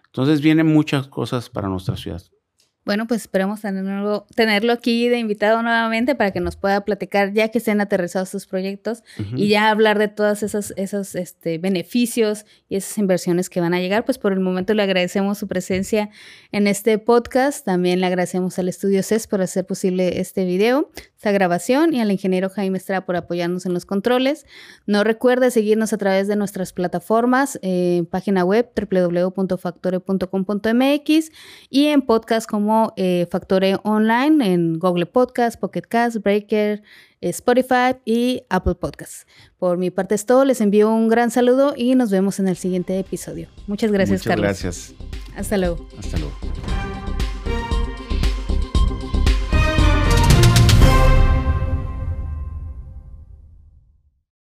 Entonces 0.07 0.43
vienen 0.43 0.67
muchas 0.67 1.09
cosas 1.09 1.49
para 1.49 1.69
nuestra 1.69 1.97
ciudad. 1.97 2.23
Bueno, 2.85 3.07
pues 3.07 3.23
esperemos 3.23 3.63
tenerlo, 3.63 4.27
tenerlo 4.35 4.75
aquí 4.75 5.09
de 5.09 5.19
invitado 5.19 5.63
nuevamente 5.63 6.15
para 6.15 6.33
que 6.33 6.41
nos 6.41 6.57
pueda 6.57 6.85
platicar 6.85 7.33
ya 7.33 7.49
que 7.49 7.57
estén 7.57 7.81
aterrizados 7.81 8.29
sus 8.29 8.47
proyectos 8.47 9.03
y 9.35 9.49
ya 9.49 9.71
hablar 9.71 9.99
de 9.99 10.09
todos 10.09 10.43
esos, 10.43 10.75
esos 10.77 11.15
este, 11.15 11.57
beneficios 11.57 12.45
y 12.69 12.77
esas 12.77 12.99
inversiones 12.99 13.49
que 13.49 13.63
van 13.63 13.73
a 13.73 13.81
llegar. 13.81 14.05
Pues 14.05 14.19
por 14.19 14.35
el 14.35 14.41
momento 14.41 14.75
le 14.75 14.83
agradecemos 14.83 15.39
su 15.39 15.49
presencia 15.49 16.11
en 16.53 16.67
este 16.67 16.99
podcast. 16.99 17.65
También 17.65 18.01
le 18.01 18.07
agradecemos 18.07 18.59
al 18.59 18.69
estudio 18.69 19.03
CES 19.03 19.29
por 19.29 19.41
hacer 19.41 19.65
posible 19.65 20.21
este 20.21 20.45
video, 20.45 20.91
esta 21.17 21.33
grabación 21.33 21.95
y 21.95 22.03
al 22.03 22.11
ingeniero 22.11 22.51
Jaime 22.51 22.77
Estrada 22.77 23.07
por 23.07 23.17
apoyarnos 23.17 23.65
en 23.65 23.73
los 23.73 23.87
controles. 23.87 24.45
No 24.85 25.05
recuerde 25.05 25.51
seguirnos 25.51 25.95
a 25.95 25.97
través 25.97 26.29
de 26.29 26.37
nuestras 26.37 26.75
plataformas, 26.75 27.59
eh, 27.63 28.05
página 28.11 28.45
web 28.45 28.71
www.factore.com.mx 28.77 31.31
y 31.71 31.87
en 31.87 32.03
podcast 32.03 32.47
como 32.47 32.74
eh, 32.97 33.27
Factore 33.31 33.77
Online 33.83 34.53
en 34.53 34.79
Google 34.79 35.07
Podcast, 35.07 35.59
Pocket 35.59 35.83
Cast, 35.83 36.19
Breaker, 36.19 36.83
Spotify 37.21 37.97
y 38.05 38.43
Apple 38.51 38.75
Podcasts. 38.75 39.27
Por 39.59 39.79
mi 39.79 39.91
parte 39.91 40.15
es 40.15 40.27
todo, 40.27 40.45
les 40.45 40.61
envío 40.61 40.91
un 40.91 41.09
gran 41.09 41.31
saludo 41.31 41.75
y 41.77 41.95
nos 41.95 42.11
vemos 42.11 42.39
en 42.39 42.49
el 42.49 42.57
siguiente 42.57 42.99
episodio. 42.99 43.49
Muchas 43.67 43.91
gracias, 43.91 44.21
Muchas 44.21 44.29
Carlos. 44.29 44.45
Gracias. 44.45 44.95
Hasta 45.37 45.57
luego. 45.57 45.87
Hasta 45.99 46.19
luego. 46.19 46.35